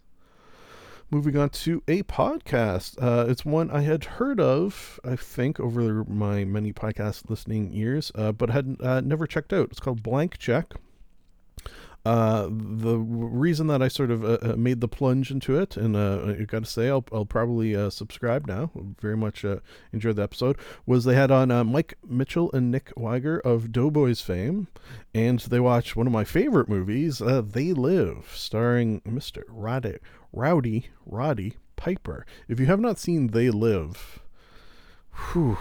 moving 1.12 1.38
on 1.38 1.50
to 1.50 1.84
a 1.88 2.04
podcast. 2.04 3.02
Uh, 3.02 3.30
it's 3.30 3.46
one 3.46 3.70
I 3.72 3.82
had 3.82 4.04
heard 4.06 4.40
of, 4.40 5.00
I 5.04 5.16
think, 5.16 5.60
over 5.60 6.04
my 6.06 6.44
many 6.46 6.74
podcast 6.74 7.30
listening 7.30 7.72
years, 7.72 8.12
uh, 8.16 8.32
but 8.32 8.50
had 8.50 8.78
uh, 8.82 9.02
never 9.02 9.28
checked 9.28 9.54
out. 9.54 9.70
It's 9.72 9.80
called 9.80 10.04
Blank 10.04 10.38
Check. 10.38 10.74
Uh, 12.06 12.48
the 12.52 13.00
reason 13.00 13.66
that 13.66 13.82
I 13.82 13.88
sort 13.88 14.12
of 14.12 14.24
uh, 14.24 14.38
uh, 14.40 14.56
made 14.56 14.80
the 14.80 14.88
plunge 14.88 15.32
into 15.32 15.58
it, 15.58 15.76
and 15.76 15.98
I 15.98 16.44
got 16.44 16.64
to 16.64 16.70
say, 16.70 16.88
I'll, 16.88 17.04
I'll 17.12 17.26
probably 17.26 17.74
subscribe 17.90 18.46
now. 18.48 18.70
Very 19.02 19.18
much 19.18 19.44
enjoyed 19.92 20.16
the 20.16 20.22
episode. 20.22 20.58
Was 20.86 21.06
they 21.06 21.16
had 21.16 21.32
on 21.32 21.50
Mike 21.68 21.98
Mitchell 22.08 22.52
and 22.52 22.70
Nick 22.70 22.94
Wiger 22.96 23.40
of 23.40 23.72
Doughboys 23.72 24.22
fame, 24.22 24.68
and 25.16 25.40
they 25.40 25.60
watched 25.60 25.96
one 25.96 26.06
of 26.06 26.14
my 26.14 26.24
favorite 26.26 26.70
movies, 26.70 27.24
They 27.26 27.74
Live, 27.74 28.32
starring 28.36 29.02
Mr. 29.02 29.42
Roddy, 29.48 29.98
Rowdy 30.36 30.88
Roddy 31.06 31.56
Piper. 31.78 32.26
If 32.48 32.60
you 32.60 32.66
have 32.68 32.80
not 32.80 33.00
seen 33.00 33.28
They 33.28 33.50
Live, 33.50 34.20
whew, 35.32 35.58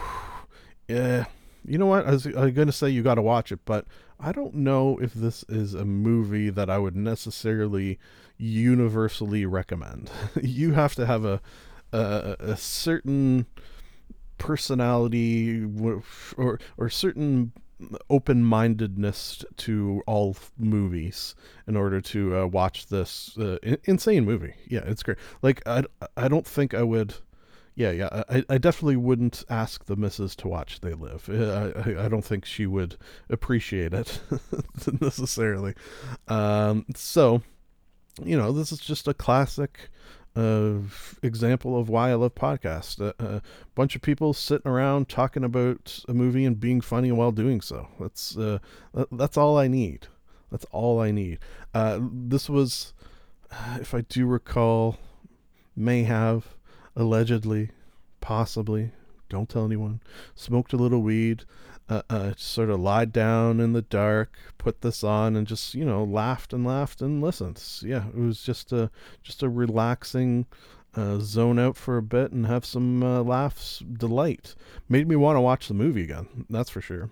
yeah, 0.89 1.27
you 1.65 1.79
know 1.79 1.87
what? 1.87 2.07
I 2.07 2.11
was, 2.11 2.27
was 2.27 2.53
going 2.53 2.67
to 2.67 2.73
say 2.73 2.91
you 2.91 3.03
got 3.03 3.15
to 3.15 3.23
watch 3.23 3.53
it, 3.53 3.61
but 3.65 3.87
I 4.21 4.33
don't 4.33 4.55
know 4.55 4.99
if 4.99 5.15
this 5.15 5.45
is 5.49 5.75
a 5.75 5.85
movie 5.85 6.51
that 6.51 6.69
I 6.69 6.79
would 6.79 6.97
necessarily 6.97 7.99
universally 8.37 9.47
recommend. 9.47 10.11
you 10.43 10.73
have 10.73 10.95
to 10.97 11.07
have 11.07 11.25
a 11.25 11.41
a, 11.93 12.37
a 12.41 12.57
certain 12.57 13.47
personality 14.39 15.65
or 16.37 16.59
or 16.77 16.89
certain 16.89 17.53
open-mindedness 18.11 19.45
to 19.57 20.03
all 20.07 20.31
f- 20.31 20.53
movies 20.59 21.35
in 21.67 21.77
order 21.77 22.01
to 22.01 22.37
uh, 22.37 22.47
watch 22.47 22.87
this 22.87 23.37
uh, 23.39 23.59
in- 23.63 23.79
insane 23.85 24.25
movie. 24.25 24.55
Yeah, 24.69 24.83
it's 24.85 25.03
great. 25.03 25.19
Like 25.43 25.63
I 25.67 25.85
I 26.17 26.29
don't 26.29 26.47
think 26.47 26.75
I 26.75 26.83
would 26.83 27.15
yeah, 27.77 27.91
yeah. 27.91 28.23
I, 28.29 28.45
I 28.49 28.59
definitely 28.59 28.97
wouldn't 28.97 29.43
ask 29.51 29.85
the 29.87 29.97
missus 29.97 30.37
to 30.37 30.49
watch 30.49 30.81
They 30.81 30.95
Live. 30.95 31.29
Uh, 31.29 31.73
I, 31.75 32.05
I 32.05 32.09
don't 32.09 32.25
think 32.25 32.45
she 32.45 32.67
would 32.67 32.97
appreciate 33.29 33.93
it 33.93 34.21
necessarily. 35.01 35.75
Um, 36.29 36.87
so, 36.95 37.43
you 38.23 38.37
know, 38.37 38.53
this 38.53 38.71
is 38.71 38.79
just 38.79 39.09
a 39.09 39.15
classic 39.15 39.91
uh, 40.37 40.75
example 41.23 41.79
of 41.79 41.89
why 41.89 42.11
I 42.11 42.15
love 42.15 42.35
podcasts. 42.35 43.01
A, 43.01 43.15
a 43.25 43.43
bunch 43.75 43.95
of 43.95 44.03
people 44.03 44.33
sitting 44.33 44.71
around 44.71 45.09
talking 45.09 45.45
about 45.45 46.01
a 46.09 46.15
movie 46.15 46.45
and 46.45 46.59
being 46.59 46.81
funny 46.81 47.13
while 47.13 47.33
doing 47.33 47.61
so. 47.61 47.89
That's 48.01 48.37
uh, 48.37 48.59
that's 49.13 49.37
all 49.37 49.57
I 49.59 49.69
need. 49.69 50.09
That's 50.51 50.67
all 50.71 51.01
I 51.01 51.11
need. 51.11 51.39
Uh, 51.73 51.99
this 52.01 52.49
was, 52.49 52.93
if 53.81 53.93
I 53.93 54.03
do 54.03 54.27
recall, 54.27 54.99
may 55.75 56.05
have 56.05 56.55
allegedly, 56.95 57.71
possibly, 58.21 58.93
don't 59.29 59.49
tell 59.49 59.65
anyone, 59.65 60.01
smoked 60.37 60.73
a 60.73 60.77
little 60.77 61.03
weed, 61.03 61.45
uh, 61.89 62.03
uh, 62.09 62.33
sort 62.37 62.71
of 62.71 62.81
lied 62.81 63.13
down 63.13 63.61
in 63.61 63.73
the 63.73 63.83
dark, 63.83 64.37
put 64.59 64.81
this 64.81 65.05
on, 65.05 65.37
and 65.37 65.47
just 65.47 65.75
you 65.75 65.85
know 65.85 66.05
laughed 66.05 66.53
and 66.53 66.67
laughed 66.67 67.03
and 67.03 67.23
listened. 67.23 67.63
Yeah, 67.83 68.09
it 68.09 68.17
was 68.19 68.43
just 68.43 68.73
a 68.73 68.91
just 69.23 69.43
a 69.43 69.49
relaxing. 69.49 70.47
Uh, 70.97 71.19
zone 71.19 71.59
out 71.59 71.77
for 71.77 71.97
a 71.97 72.03
bit 72.03 72.31
and 72.31 72.47
have 72.47 72.65
some 72.65 73.03
uh, 73.03 73.21
laughs 73.21 73.83
delight 73.95 74.55
made 74.89 75.09
me 75.09 75.17
want 75.17 75.35
to 75.35 75.41
watch 75.41 75.67
the 75.67 75.75
movie 75.75 76.05
again 76.05 76.47
that's 76.49 76.71
for 76.71 76.81
sure 76.81 77.11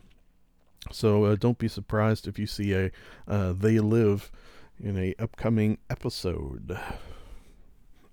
so 0.93 1.25
uh, 1.25 1.35
don't 1.35 1.59
be 1.59 1.67
surprised 1.67 2.29
if 2.29 2.39
you 2.39 2.47
see 2.47 2.73
a 2.73 2.93
uh, 3.27 3.53
they 3.53 3.81
live 3.81 4.31
in 4.79 4.97
a 4.97 5.17
upcoming 5.19 5.79
episode 5.91 6.79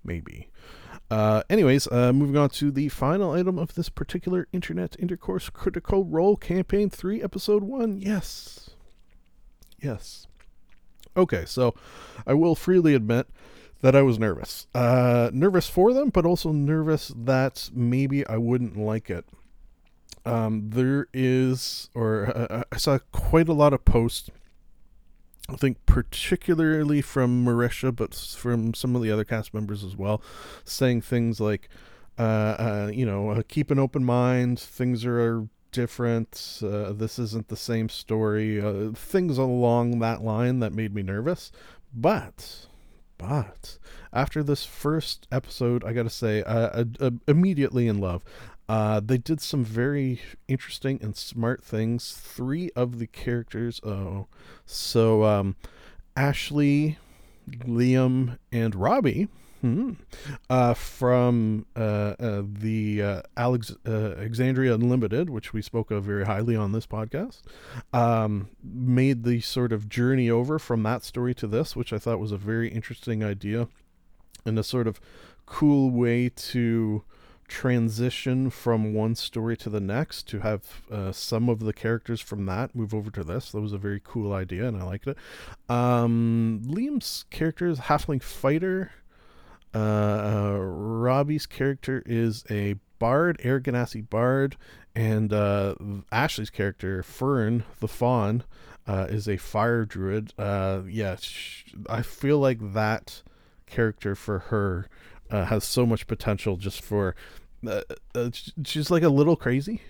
maybe 0.04 0.50
uh, 1.10 1.44
anyways, 1.50 1.88
uh, 1.88 2.14
moving 2.14 2.38
on 2.38 2.50
to 2.52 2.72
the 2.72 2.90
final 2.90 3.32
item 3.32 3.58
of 3.58 3.76
this 3.76 3.90
particular 3.90 4.48
Internet 4.54 4.96
Intercourse 5.00 5.50
Critical 5.50 6.06
Role 6.06 6.36
Campaign 6.36 6.90
3, 6.90 7.22
Episode 7.24 7.64
1. 7.64 8.00
Yes. 8.00 8.70
Yes. 9.82 10.28
Okay, 11.18 11.46
so 11.46 11.74
I 12.28 12.34
will 12.34 12.56
freely 12.56 12.94
admit 12.94 13.28
that 13.82 13.96
I 13.96 14.02
was 14.02 14.20
nervous. 14.20 14.68
Uh, 14.76 15.30
nervous 15.34 15.70
for 15.70 15.94
them, 15.94 16.10
but 16.10 16.26
also 16.26 16.52
nervous 16.52 17.12
that 17.16 17.70
maybe 17.74 18.26
I 18.28 18.38
wouldn't 18.38 18.78
like 18.78 19.10
it. 19.10 19.26
Um, 20.26 20.70
there 20.70 21.08
is, 21.14 21.90
or 21.96 22.28
uh, 22.38 22.64
I 22.72 22.78
saw 22.78 23.00
quite 23.12 23.48
a 23.48 23.54
lot 23.54 23.74
of 23.74 23.86
posts 23.86 24.30
I 25.52 25.56
think 25.56 25.86
particularly 25.86 27.02
from 27.02 27.44
Marisha, 27.44 27.96
but 27.96 28.14
from 28.14 28.74
some 28.74 28.96
of 28.96 29.02
the 29.02 29.12
other 29.12 29.24
cast 29.24 29.54
members 29.54 29.84
as 29.84 29.96
well, 29.96 30.22
saying 30.64 31.02
things 31.02 31.40
like, 31.40 31.70
uh, 32.18 32.22
uh, 32.22 32.92
you 32.94 33.06
know, 33.06 33.30
uh, 33.30 33.42
keep 33.48 33.72
an 33.72 33.80
open 33.80 34.04
mind. 34.04 34.60
Things 34.60 35.06
are 35.06 35.48
different. 35.72 36.60
Uh, 36.64 36.92
this 36.94 37.18
isn't 37.18 37.48
the 37.48 37.58
same 37.58 37.90
story. 37.90 38.62
Uh, 38.62 38.92
things 38.94 39.38
along 39.38 40.00
that 40.00 40.22
line 40.22 40.60
that 40.60 40.74
made 40.74 40.94
me 40.94 41.02
nervous. 41.02 41.52
But, 41.94 42.68
but 43.18 43.80
after 44.14 44.44
this 44.44 44.66
first 44.66 45.28
episode, 45.32 45.84
I 45.84 45.94
got 45.94 46.04
to 46.04 46.10
say, 46.10 46.44
uh, 46.44 46.84
immediately 47.28 47.88
in 47.88 48.00
love. 48.00 48.24
Uh, 48.70 49.00
they 49.04 49.18
did 49.18 49.42
some 49.42 49.66
very 49.66 50.22
interesting 50.48 51.00
and 51.02 51.18
smart 51.18 51.64
things. 51.64 52.14
Three 52.14 52.70
of 52.76 53.00
the 53.00 53.08
characters, 53.08 53.82
oh, 53.84 54.28
so 54.64 55.24
um, 55.24 55.56
Ashley, 56.16 57.00
Liam, 57.50 58.38
and 58.52 58.76
Robbie. 58.76 59.28
Hmm, 59.62 59.94
uh, 60.50 60.74
from 60.74 61.66
uh, 61.76 62.14
uh, 62.18 62.44
the 62.46 63.04
uh, 63.04 63.22
Alex 63.36 63.76
uh, 63.86 64.14
Alexandria 64.18 64.74
Unlimited, 64.74 65.30
which 65.30 65.52
we 65.52 65.62
spoke 65.62 65.92
of 65.92 66.06
very 66.06 66.26
highly 66.26 66.56
on 66.56 66.72
this 66.72 66.88
podcast, 66.88 67.42
um, 67.92 68.48
made 68.64 69.24
the 69.24 69.42
sort 69.42 69.74
of 69.74 69.90
journey 69.90 70.30
over 70.30 70.60
from 70.60 70.84
that 70.84 71.04
story 71.04 71.34
to 71.36 71.48
this, 71.48 71.76
which 71.76 71.92
I 71.92 71.98
thought 71.98 72.20
was 72.20 72.32
a 72.32 72.38
very 72.38 72.70
interesting 72.70 73.22
idea 73.22 73.68
and 74.46 74.58
a 74.58 74.64
sort 74.64 74.88
of 74.88 75.02
cool 75.46 75.90
way 75.90 76.30
to 76.30 77.04
transition 77.50 78.50
from 78.50 78.94
one 78.94 79.16
story 79.16 79.58
to 79.58 79.70
the 79.70 79.82
next 79.82 80.28
to 80.30 80.40
have 80.40 80.84
uh, 80.90 81.12
some 81.12 81.50
of 81.50 81.60
the 81.60 81.74
characters 81.74 82.22
from 82.22 82.46
that 82.46 82.74
move 82.76 82.94
over 82.94 83.12
to 83.12 83.24
this. 83.24 83.52
That 83.52 83.60
was 83.60 83.74
a 83.74 83.78
very 83.78 84.02
cool 84.02 84.32
idea, 84.32 84.68
and 84.68 84.78
I 84.78 84.84
liked 84.84 85.08
it. 85.08 85.18
Um, 85.68 86.62
Liam's 86.66 87.26
character 87.30 87.68
is 87.68 87.80
halfling 87.80 88.24
fighter. 88.24 88.92
Uh, 89.74 89.78
uh, 89.78 90.58
Robbie's 90.60 91.46
character 91.46 92.02
is 92.06 92.46
a 92.50 92.76
bard, 93.00 93.40
Air 93.44 93.60
Genasi 93.60 94.08
bard, 94.10 94.56
and 94.96 95.34
uh, 95.34 95.76
Ashley's 96.12 96.50
character 96.50 97.04
Fearne 97.04 97.64
the 97.80 97.88
fawn 97.88 98.44
uh, 98.88 99.08
is 99.10 99.28
a 99.28 99.38
fire 99.38 99.86
druid. 99.86 100.34
Uh, 100.38 100.82
yeah, 100.88 101.16
sh- 101.18 101.76
I 101.90 102.02
feel 102.02 102.40
like 102.40 102.74
that 102.74 103.22
character 103.68 104.16
for 104.16 104.40
her 104.40 104.90
uh, 105.32 105.46
has 105.46 105.64
so 105.64 105.86
much 105.86 106.08
potential 106.08 106.58
just 106.58 106.82
for 106.82 107.16
uh, 107.68 107.82
uh, 108.16 108.30
she's 108.64 108.90
like 108.90 109.04
a 109.04 109.10
little 109.10 109.36
crazy 109.36 109.82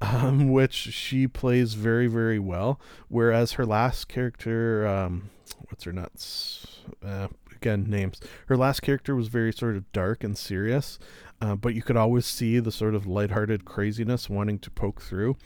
um, 0.00 0.48
which 0.52 0.74
she 0.74 1.26
plays 1.26 1.74
very 1.74 2.06
very 2.06 2.38
well. 2.38 2.80
Whereas 3.08 3.52
her 3.52 3.66
last 3.66 4.08
character 4.08 4.86
um, 4.86 5.30
what's 5.68 5.84
her 5.84 5.92
nuts 5.92 6.80
uh, 7.04 7.28
again 7.54 7.86
names. 7.88 8.20
Her 8.46 8.56
last 8.56 8.80
character 8.80 9.14
was 9.14 9.28
very 9.28 9.52
sort 9.52 9.76
of 9.76 9.90
dark 9.92 10.22
and 10.22 10.36
serious 10.36 10.98
uh, 11.40 11.54
but 11.54 11.74
you 11.74 11.82
could 11.82 11.96
always 11.96 12.26
see 12.26 12.58
the 12.58 12.72
sort 12.72 12.94
of 12.94 13.06
lighthearted 13.06 13.64
craziness 13.64 14.30
wanting 14.30 14.58
to 14.58 14.70
poke 14.70 15.02
through. 15.02 15.36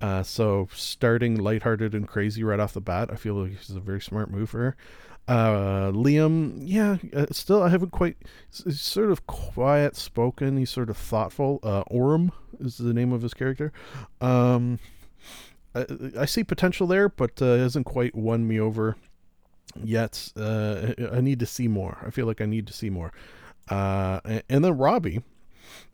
Uh, 0.00 0.22
so 0.22 0.68
starting 0.74 1.36
lighthearted 1.36 1.94
and 1.94 2.06
crazy 2.06 2.44
right 2.44 2.60
off 2.60 2.74
the 2.74 2.82
bat 2.82 3.08
i 3.10 3.16
feel 3.16 3.32
like 3.32 3.52
it's 3.52 3.70
a 3.70 3.80
very 3.80 4.00
smart 4.00 4.30
move 4.30 4.50
for 4.50 4.58
her 4.58 4.76
uh, 5.28 5.90
Liam, 5.92 6.60
yeah, 6.62 6.98
uh, 7.14 7.26
still 7.32 7.62
I 7.62 7.68
haven't 7.68 7.90
quite. 7.90 8.16
He's 8.64 8.80
sort 8.80 9.10
of 9.10 9.26
quiet 9.26 9.96
spoken. 9.96 10.56
He's 10.56 10.70
sort 10.70 10.88
of 10.88 10.96
thoughtful. 10.96 11.58
Uh, 11.62 11.82
Orym 11.90 12.30
is 12.60 12.78
the 12.78 12.94
name 12.94 13.12
of 13.12 13.22
his 13.22 13.34
character. 13.34 13.72
Um, 14.20 14.78
I, 15.74 15.86
I 16.20 16.24
see 16.26 16.44
potential 16.44 16.86
there, 16.86 17.08
but 17.08 17.42
uh, 17.42 17.56
hasn't 17.56 17.86
quite 17.86 18.14
won 18.14 18.46
me 18.46 18.60
over 18.60 18.96
yet. 19.82 20.32
Uh, 20.36 20.92
I 21.12 21.20
need 21.20 21.40
to 21.40 21.46
see 21.46 21.68
more. 21.68 21.98
I 22.06 22.10
feel 22.10 22.26
like 22.26 22.40
I 22.40 22.46
need 22.46 22.66
to 22.68 22.72
see 22.72 22.90
more. 22.90 23.12
Uh, 23.68 24.20
and 24.48 24.64
then 24.64 24.78
Robbie, 24.78 25.22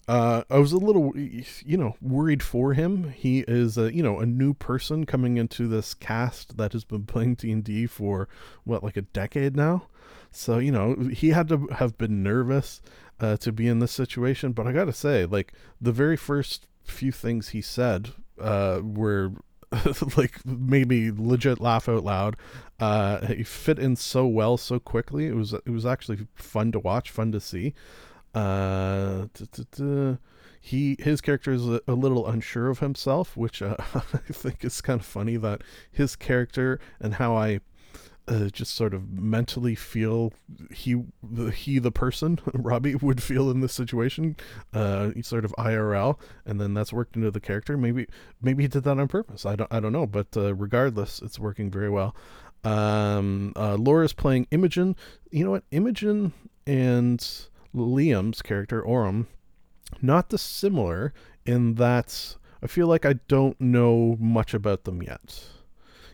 uh, 0.08 0.42
I 0.50 0.58
was 0.58 0.72
a 0.72 0.78
little, 0.78 1.12
you 1.16 1.76
know, 1.76 1.96
worried 2.00 2.42
for 2.42 2.74
him. 2.74 3.10
He 3.10 3.40
is 3.40 3.78
a, 3.78 3.94
you 3.94 4.02
know, 4.02 4.18
a 4.18 4.26
new 4.26 4.52
person 4.52 5.06
coming 5.06 5.36
into 5.36 5.68
this 5.68 5.94
cast 5.94 6.56
that 6.56 6.72
has 6.72 6.84
been 6.84 7.04
playing 7.06 7.36
D 7.36 7.52
and 7.52 7.64
D 7.64 7.86
for 7.86 8.28
what, 8.64 8.82
like 8.82 8.96
a 8.96 9.02
decade 9.02 9.56
now. 9.56 9.86
So 10.32 10.58
you 10.58 10.72
know, 10.72 10.96
he 11.12 11.30
had 11.30 11.48
to 11.48 11.68
have 11.72 11.98
been 11.98 12.22
nervous 12.22 12.80
uh, 13.20 13.36
to 13.38 13.52
be 13.52 13.68
in 13.68 13.78
this 13.78 13.92
situation. 13.92 14.52
But 14.52 14.66
I 14.66 14.72
got 14.72 14.86
to 14.86 14.92
say, 14.92 15.26
like 15.26 15.52
the 15.80 15.92
very 15.92 16.16
first 16.16 16.66
few 16.82 17.12
things 17.12 17.50
he 17.50 17.60
said 17.60 18.10
uh, 18.40 18.80
were 18.82 19.32
like 20.16 20.44
made 20.44 20.88
me 20.88 21.12
legit 21.14 21.60
laugh 21.60 21.88
out 21.88 22.02
loud. 22.02 22.36
Uh, 22.80 23.26
he 23.26 23.44
fit 23.44 23.78
in 23.78 23.94
so 23.94 24.26
well, 24.26 24.56
so 24.56 24.80
quickly. 24.80 25.26
It 25.26 25.36
was 25.36 25.52
it 25.52 25.70
was 25.70 25.86
actually 25.86 26.26
fun 26.34 26.72
to 26.72 26.78
watch, 26.78 27.10
fun 27.10 27.30
to 27.32 27.40
see. 27.40 27.74
Uh, 28.34 29.26
he 30.60 30.96
his 31.00 31.20
character 31.20 31.52
is 31.52 31.66
a, 31.68 31.80
a, 31.88 31.92
little 31.92 32.26
unsure 32.26 32.68
of 32.68 32.78
himself, 32.78 33.36
which 33.36 33.60
uh, 33.60 33.76
I 33.94 34.32
think 34.32 34.64
is 34.64 34.80
kind 34.80 35.00
of 35.00 35.06
funny 35.06 35.36
that 35.36 35.62
his 35.90 36.16
character 36.16 36.80
and 37.00 37.14
how 37.14 37.36
I 37.36 37.60
uh, 38.28 38.48
just 38.48 38.74
sort 38.74 38.94
of 38.94 39.10
mentally 39.10 39.74
feel 39.74 40.32
he 40.70 41.02
he 41.52 41.78
the 41.78 41.90
person 41.90 42.38
Robbie 42.54 42.94
would 42.94 43.22
feel 43.22 43.50
in 43.50 43.60
this 43.60 43.72
situation, 43.72 44.36
uh, 44.72 45.10
sort 45.22 45.44
of 45.44 45.52
IRL, 45.58 46.18
and 46.46 46.60
then 46.60 46.74
that's 46.74 46.92
worked 46.92 47.16
into 47.16 47.30
the 47.30 47.40
character. 47.40 47.76
Maybe 47.76 48.06
maybe 48.40 48.62
he 48.62 48.68
did 48.68 48.84
that 48.84 48.98
on 48.98 49.08
purpose. 49.08 49.44
I 49.44 49.56
don't 49.56 49.72
I 49.72 49.80
don't 49.80 49.92
know, 49.92 50.06
but 50.06 50.28
uh, 50.36 50.54
regardless, 50.54 51.20
it's 51.20 51.38
working 51.38 51.70
very 51.70 51.90
well. 51.90 52.14
Um, 52.64 53.52
uh, 53.56 53.74
Laura's 53.74 54.12
playing 54.12 54.46
Imogen. 54.52 54.94
You 55.32 55.44
know 55.44 55.50
what? 55.50 55.64
Imogen 55.72 56.32
and 56.64 57.48
Liam's 57.74 58.42
character 58.42 58.82
Orym, 58.82 59.26
not 60.00 60.28
dissimilar 60.28 61.12
in 61.44 61.74
that 61.74 62.36
I 62.62 62.66
feel 62.66 62.86
like 62.86 63.04
I 63.04 63.14
don't 63.26 63.60
know 63.60 64.16
much 64.20 64.54
about 64.54 64.84
them 64.84 65.02
yet. 65.02 65.44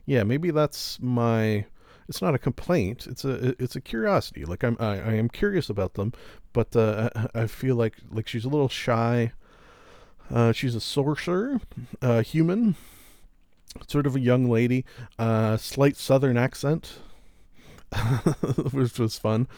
Yeah, 0.07 0.23
maybe 0.23 0.51
that's 0.51 0.99
my 1.01 1.67
it's 2.09 2.23
not 2.23 2.35
a 2.35 2.39
complaint. 2.39 3.07
It's 3.07 3.25
a 3.25 3.55
it's 3.63 3.77
a 3.77 3.81
curiosity. 3.81 4.45
Like 4.47 4.65
I'm 4.65 4.77
I, 4.81 5.01
I 5.01 5.13
am 5.15 5.29
curious 5.29 5.69
about 5.69 5.95
them, 5.95 6.13
but 6.53 6.75
uh, 6.75 7.11
I, 7.15 7.43
I 7.43 7.47
feel 7.47 7.77
like 7.77 7.97
like 8.11 8.27
she's 8.27 8.47
a 8.47 8.49
little 8.49 8.69
shy. 8.69 9.33
Uh, 10.31 10.53
she's 10.53 10.75
a 10.75 10.81
sorcerer, 10.81 11.59
uh, 12.03 12.21
human, 12.23 12.77
sort 13.87 14.07
of 14.07 14.15
a 14.15 14.21
young 14.21 14.51
lady, 14.51 14.85
uh, 15.19 15.57
slight 15.57 15.97
southern 15.97 16.37
accent, 16.37 16.99
which 18.73 18.99
was 18.99 19.19
fun. 19.19 19.49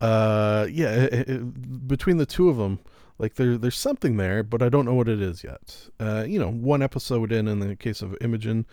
Uh, 0.00 0.66
yeah, 0.70 0.92
it, 0.92 1.28
it, 1.28 1.88
between 1.88 2.18
the 2.18 2.26
two 2.26 2.48
of 2.48 2.56
them, 2.56 2.80
like 3.18 3.34
there 3.34 3.56
there's 3.56 3.76
something 3.76 4.16
there, 4.16 4.42
but 4.42 4.62
I 4.62 4.68
don't 4.68 4.84
know 4.84 4.94
what 4.94 5.08
it 5.08 5.20
is 5.20 5.42
yet. 5.42 5.88
Uh, 5.98 6.24
you 6.26 6.38
know, 6.38 6.50
one 6.50 6.82
episode 6.82 7.32
in, 7.32 7.48
in 7.48 7.60
the 7.60 7.76
case 7.76 8.02
of 8.02 8.16
Imogen, 8.20 8.66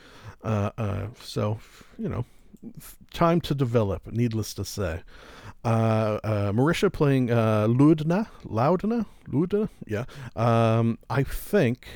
uh, 0.43 0.72
uh, 0.78 1.07
so 1.22 1.59
you 1.97 2.09
know, 2.09 2.26
time 3.13 3.41
to 3.41 3.55
develop. 3.55 4.07
Needless 4.11 4.53
to 4.55 4.66
say. 4.66 5.01
Uh, 5.63 6.20
uh, 6.24 6.51
Marisha 6.51 6.93
playing 6.93 7.32
uh, 7.32 7.68
Ludna, 7.68 8.28
Loudna, 8.45 9.07
Ludna, 9.30 9.68
yeah. 9.88 10.05
Um, 10.36 10.99
I 11.09 11.24
think, 11.24 11.88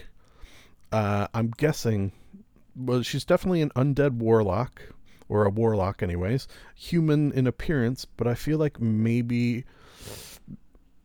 uh, 0.91 1.27
I'm 1.35 1.51
guessing, 1.51 2.11
well, 2.75 3.03
she's 3.03 3.25
definitely 3.25 3.61
an 3.61 3.69
undead 3.75 4.13
warlock, 4.13 4.81
or 5.29 5.45
a 5.45 5.49
warlock, 5.49 6.03
anyways. 6.03 6.47
Human 6.75 7.31
in 7.31 7.47
appearance, 7.47 8.05
but 8.05 8.27
I 8.27 8.33
feel 8.33 8.57
like 8.57 8.81
maybe 8.81 9.63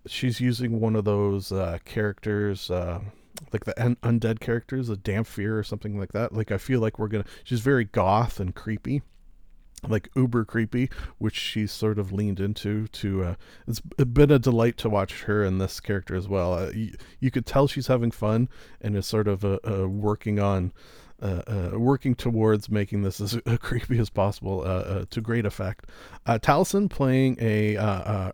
she's 0.07 0.41
using 0.41 0.81
one 0.81 0.97
of 0.97 1.05
those 1.05 1.53
uh, 1.53 1.79
characters, 1.85 2.71
uh, 2.71 3.01
like 3.53 3.65
the 3.65 3.83
un- 3.83 3.97
undead 4.03 4.41
characters, 4.41 4.89
a 4.89 4.97
Dhampir 4.97 5.59
or 5.59 5.63
something 5.63 5.99
like 5.99 6.13
that. 6.13 6.33
Like 6.33 6.51
I 6.51 6.59
feel 6.59 6.81
like 6.81 6.99
we're 6.99 7.09
gonna. 7.09 7.25
She's 7.45 7.61
very 7.61 7.85
goth 7.85 8.41
and 8.41 8.55
creepy, 8.55 9.03
like 9.89 10.09
uber 10.15 10.45
creepy, 10.45 10.91
which 11.19 11.37
she's 11.37 11.73
sort 11.73 11.99
of 11.99 12.13
leaned 12.13 12.41
into. 12.41 12.89
To 12.89 13.25
uh, 13.25 13.35
it's 13.67 13.81
been 13.81 14.31
a 14.31 14.39
delight 14.39 14.77
to 14.79 14.91
watch 14.91 15.23
her 15.23 15.45
and 15.45 15.61
this 15.61 15.81
character 15.81 16.15
as 16.15 16.29
well. 16.29 16.55
Uh, 16.55 16.71
you, 16.71 16.95
you 17.21 17.31
could 17.31 17.47
tell 17.47 17.67
she's 17.67 17.89
having 17.89 18.11
fun 18.11 18.49
and 18.81 18.97
is 18.97 19.07
sort 19.07 19.29
of 19.29 19.45
uh, 19.45 19.59
uh 19.69 19.89
working 19.89 20.39
on. 20.39 20.73
Uh, 21.23 21.43
uh, 21.47 21.79
working 21.79 22.15
towards 22.15 22.69
making 22.69 23.03
this 23.03 23.21
as 23.21 23.39
creepy 23.61 23.99
as 23.99 24.11
possible 24.11 24.61
uh, 24.61 24.65
uh, 24.65 25.05
to 25.11 25.21
great 25.21 25.47
effect. 25.47 25.87
Uh, 26.27 26.39
Taliesin 26.39 26.91
playing 26.91 27.37
a 27.41 27.77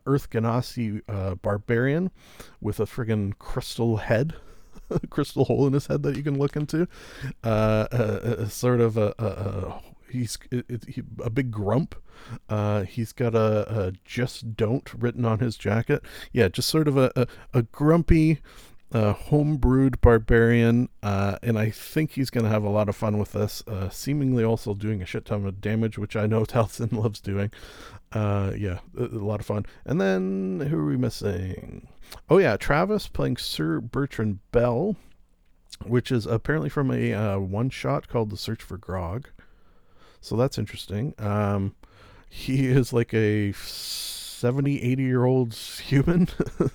Earth 0.07 0.31
Genasi 0.31 1.03
barbarian 1.43 2.11
with 2.61 2.81
a 2.81 2.87
friggin' 2.87 3.39
crystal 3.39 3.99
head. 3.99 4.35
crystal 5.11 5.45
hole 5.45 5.66
in 5.66 5.72
his 5.72 5.87
head 5.87 6.03
that 6.03 6.16
you 6.16 6.22
can 6.22 6.39
look 6.39 6.57
into. 6.57 6.89
Uh, 7.45 8.47
sort 8.49 8.81
of 8.81 8.97
a, 8.97 9.14
a, 9.18 9.26
a 9.26 9.83
he's 10.11 10.39
a 11.22 11.31
big 11.31 11.51
grump. 11.51 11.95
Uh, 12.49 12.83
he's 12.83 13.12
got 13.12 13.35
a, 13.35 13.87
a, 13.87 13.93
"just 14.05 14.57
don't" 14.57 14.93
written 14.95 15.24
on 15.24 15.39
his 15.39 15.57
jacket. 15.57 16.03
Yeah, 16.33 16.49
just 16.49 16.68
sort 16.68 16.89
of 16.89 16.97
a 16.97 17.12
a, 17.14 17.26
a 17.55 17.62
grumpy, 17.62 18.41
uh, 18.93 19.14
homebrewed 19.14 20.01
barbarian, 20.01 20.88
uh, 21.03 21.36
and 21.43 21.59
I 21.59 21.70
think 21.70 22.12
he's 22.12 22.30
going 22.30 22.45
to 22.45 22.51
have 22.51 22.64
a 22.64 22.70
lot 22.70 22.88
of 22.88 22.97
fun 22.97 23.18
with 23.18 23.32
this. 23.32 23.62
Uh, 23.66 23.88
seemingly 23.88 24.43
also 24.43 24.74
doing 24.74 25.01
a 25.01 25.07
shit 25.07 25.24
ton 25.24 25.47
of 25.47 25.61
damage, 25.61 25.99
which 25.99 26.16
I 26.16 26.26
know 26.26 26.43
Taliesin 26.45 26.93
loves 26.93 27.20
doing. 27.20 27.51
Uh, 28.12 28.53
yeah, 28.57 28.80
a, 28.99 29.05
a, 29.05 29.24
lot 29.24 29.41
of 29.41 29.47
fun. 29.47 29.66
And 29.84 30.01
then 30.01 30.66
who 30.68 30.78
are 30.78 30.86
we 30.86 30.97
missing? 30.97 31.88
Oh 32.28 32.38
yeah, 32.38 32.57
Travis 32.57 33.07
playing 33.07 33.36
Sir 33.36 33.80
Bertrand 33.80 34.41
Bell, 34.51 34.97
which 35.84 36.11
is 36.11 36.26
apparently 36.26 36.68
from 36.68 36.91
a 36.91 37.14
uh, 37.14 37.38
one 37.38 37.70
shot 37.70 38.09
called 38.09 38.30
The 38.30 38.36
Search 38.36 38.62
for 38.62 38.76
Grog. 38.76 39.28
So 40.20 40.36
that's 40.36 40.59
interesting. 40.59 41.14
Um, 41.18 41.76
he 42.28 42.66
is 42.66 42.93
like 42.93 43.14
a 43.14 43.53
70 44.41 44.82
80 44.82 45.03
year 45.03 45.24
old 45.24 45.55
human. 45.84 46.28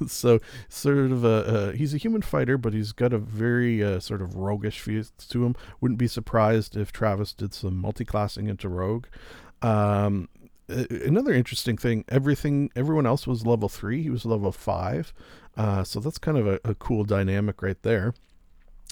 So 0.07 0.39
sort 0.69 1.11
of 1.11 1.25
a 1.25 1.73
he's 1.75 1.93
a 1.93 1.97
human 1.97 2.21
fighter 2.21 2.57
but 2.57 2.73
he's 2.73 2.91
got 2.91 3.11
a 3.11 3.17
very 3.17 3.83
uh, 3.83 3.99
sort 3.99 4.21
of 4.21 4.35
roguish 4.35 4.79
feel 4.79 5.03
to 5.29 5.45
him. 5.45 5.55
Wouldn't 5.81 5.97
be 5.97 6.07
surprised 6.07 6.77
if 6.77 6.91
travis 6.91 7.33
did 7.33 7.53
some 7.53 7.77
multi-classing 7.77 8.47
into 8.47 8.69
rogue. 8.69 9.05
Um, 9.61 10.29
another 10.67 11.33
interesting 11.33 11.77
thing 11.77 12.05
everything 12.09 12.69
everyone 12.75 13.05
else 13.05 13.25
was 13.27 13.45
level 13.45 13.69
three 13.69 14.03
he 14.03 14.09
was 14.09 14.25
level 14.25 14.51
five. 14.51 15.13
Uh, 15.57 15.83
so 15.83 15.99
that's 15.99 16.17
kind 16.17 16.37
of 16.37 16.45
a, 16.45 16.59
a 16.63 16.75
cool 16.75 17.03
dynamic 17.03 17.61
right 17.61 17.81
there. 17.81 18.13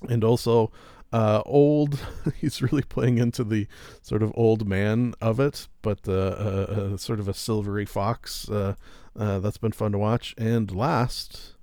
And 0.09 0.23
also 0.23 0.71
uh, 1.13 1.43
old. 1.45 1.99
he's 2.41 2.61
really 2.61 2.81
playing 2.81 3.19
into 3.19 3.43
the 3.43 3.67
sort 4.01 4.23
of 4.23 4.33
old 4.35 4.67
man 4.67 5.13
of 5.21 5.39
it, 5.39 5.67
but 5.81 5.99
uh, 6.07 6.11
uh, 6.11 6.91
uh 6.93 6.97
sort 6.97 7.19
of 7.19 7.27
a 7.29 7.33
silvery 7.33 7.85
fox. 7.85 8.49
Uh, 8.49 8.75
uh, 9.17 9.39
that's 9.39 9.59
been 9.59 9.71
fun 9.71 9.91
to 9.91 9.97
watch. 9.97 10.33
And 10.37 10.75
last 10.75 11.53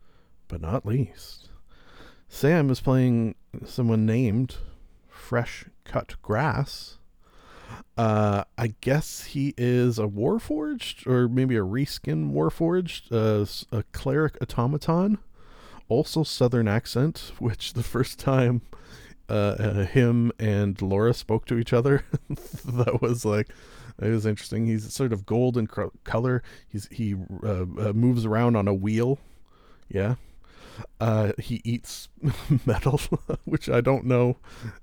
but 0.48 0.60
not 0.60 0.86
least, 0.86 1.50
Sam 2.28 2.70
is 2.70 2.80
playing 2.80 3.34
someone 3.64 4.06
named 4.06 4.56
Fresh 5.08 5.66
Cut 5.84 6.14
Grass. 6.22 6.96
I 7.98 8.74
guess 8.80 9.24
he 9.24 9.52
is 9.58 9.98
a 9.98 10.06
Warforged, 10.06 11.06
or 11.06 11.28
maybe 11.28 11.56
a 11.56 11.60
reskin 11.60 12.32
Warforged, 12.32 13.12
a 13.72 13.82
cleric 13.92 14.38
automaton 14.40 15.18
also 15.90 16.22
southern 16.22 16.68
accent 16.68 17.32
which 17.38 17.74
the 17.74 17.82
first 17.82 18.18
time 18.18 18.62
uh, 19.30 19.86
him 19.86 20.32
and 20.38 20.80
Laura 20.82 21.14
spoke 21.14 21.46
to 21.46 21.58
each 21.58 21.72
other. 21.72 22.04
that 22.64 23.00
was 23.00 23.24
like 23.24 23.48
it 24.00 24.08
was 24.08 24.26
interesting. 24.26 24.66
He's 24.66 24.92
sort 24.92 25.12
of 25.12 25.26
gold 25.26 25.54
golden 25.54 25.66
color. 26.04 26.42
He's 26.68 26.88
he 26.90 27.14
uh, 27.42 27.62
uh, 27.62 27.92
moves 27.94 28.24
around 28.24 28.56
on 28.56 28.68
a 28.68 28.74
wheel. 28.74 29.18
Yeah. 29.88 30.16
Uh, 30.98 31.32
he 31.38 31.60
eats 31.64 32.08
metal, 32.66 33.00
which 33.44 33.68
I 33.68 33.82
don't 33.82 34.06
know 34.06 34.38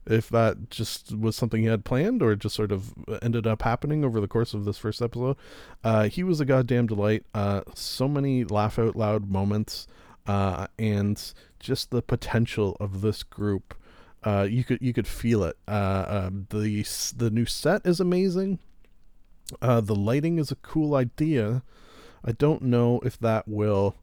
if 0.05 0.29
that 0.29 0.69
just 0.69 1.15
was 1.15 1.35
something 1.35 1.63
he 1.63 1.67
had 1.67 1.85
planned 1.85 2.21
or 2.21 2.35
just 2.35 2.55
sort 2.55 2.71
of 2.71 2.93
ended 3.23 3.47
up 3.47 3.63
happening 3.63 4.05
over 4.05 4.19
the 4.19 4.27
course 4.27 4.53
of 4.53 4.65
this 4.65 4.77
first 4.77 5.01
episode. 5.01 5.37
Uh, 5.83 6.07
he 6.07 6.23
was 6.23 6.39
a 6.39 6.45
goddamn 6.45 6.85
delight. 6.85 7.25
Uh, 7.33 7.61
so 7.73 8.07
many 8.07 8.43
laugh 8.43 8.77
out 8.77 8.95
loud 8.95 9.31
moments, 9.31 9.87
uh, 10.27 10.67
and 10.77 11.33
just 11.59 11.89
the 11.89 12.03
potential 12.03 12.77
of 12.79 13.01
this 13.01 13.23
group 13.23 13.73
uh, 14.23 14.47
you 14.49 14.63
could 14.63 14.79
you 14.81 14.93
could 14.93 15.07
feel 15.07 15.43
it. 15.43 15.57
Uh, 15.67 16.05
um, 16.07 16.47
the 16.49 16.83
the 17.15 17.29
new 17.29 17.45
set 17.45 17.85
is 17.85 17.99
amazing. 17.99 18.59
Uh, 19.61 19.81
the 19.81 19.95
lighting 19.95 20.39
is 20.39 20.51
a 20.51 20.55
cool 20.55 20.95
idea. 20.95 21.63
I 22.25 22.31
don't 22.33 22.63
know 22.63 22.99
if 23.03 23.17
that 23.19 23.47
will. 23.47 23.95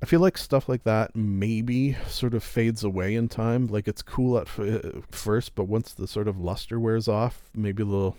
I 0.00 0.06
feel 0.06 0.20
like 0.20 0.38
stuff 0.38 0.68
like 0.68 0.84
that 0.84 1.16
maybe 1.16 1.96
sort 2.06 2.32
of 2.32 2.44
fades 2.44 2.84
away 2.84 3.16
in 3.16 3.28
time. 3.28 3.66
Like 3.66 3.88
it's 3.88 4.02
cool 4.02 4.38
at 4.38 4.46
f- 4.46 5.04
first, 5.10 5.54
but 5.56 5.64
once 5.64 5.92
the 5.92 6.06
sort 6.06 6.28
of 6.28 6.38
luster 6.38 6.78
wears 6.78 7.08
off, 7.08 7.50
maybe 7.54 7.82
a 7.82 7.86
little. 7.86 8.16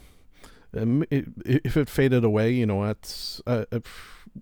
Um, 0.77 1.03
it, 1.09 1.25
if 1.45 1.77
it 1.77 1.89
faded 1.89 2.23
away, 2.23 2.51
you 2.51 2.65
know, 2.65 2.83
it's 2.83 3.41
uh, 3.47 3.65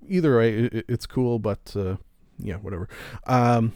either 0.10 0.38
way, 0.38 0.56
it, 0.56 0.86
it's 0.90 1.06
cool, 1.06 1.40
but 1.40 1.74
uh, 1.76 1.96
yeah, 2.40 2.56
whatever. 2.56 2.90
Um, 3.26 3.74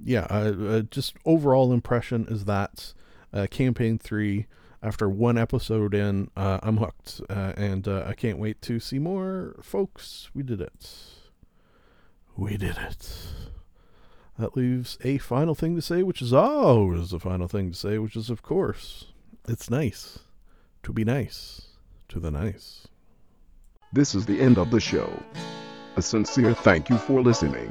yeah, 0.00 0.26
uh, 0.30 0.54
uh, 0.68 0.80
just 0.82 1.16
overall 1.24 1.72
impression 1.72 2.26
is 2.28 2.44
that 2.46 2.92
uh, 3.32 3.46
campaign 3.50 3.98
three. 3.98 4.46
After 4.84 5.08
one 5.08 5.38
episode 5.38 5.94
in, 5.94 6.28
uh, 6.36 6.58
I'm 6.60 6.78
hooked, 6.78 7.20
and 7.28 7.86
I 7.86 8.14
can't 8.14 8.38
wait 8.38 8.60
to 8.62 8.80
see 8.80 8.98
more, 8.98 9.54
folks. 9.62 10.28
We 10.34 10.42
did 10.42 10.60
it. 10.60 10.90
We 12.36 12.56
did 12.56 12.76
it. 12.76 13.12
That 14.40 14.56
leaves 14.56 14.98
a 15.04 15.18
final 15.18 15.54
thing 15.54 15.76
to 15.76 15.82
say, 15.82 16.02
which 16.02 16.20
is 16.20 16.32
always 16.32 17.10
the 17.10 17.20
final 17.20 17.46
thing 17.46 17.70
to 17.70 17.78
say, 17.78 17.98
which 17.98 18.16
is, 18.16 18.28
of 18.28 18.42
course, 18.42 19.12
it's 19.46 19.70
nice 19.70 20.18
to 20.82 20.92
be 20.92 21.04
nice 21.04 21.68
to 22.08 22.18
the 22.18 22.32
nice. 22.32 22.88
This 23.92 24.16
is 24.16 24.26
the 24.26 24.40
end 24.40 24.58
of 24.58 24.72
the 24.72 24.80
show. 24.80 25.12
A 25.94 26.02
sincere 26.02 26.54
thank 26.54 26.88
you 26.88 26.98
for 26.98 27.22
listening 27.22 27.70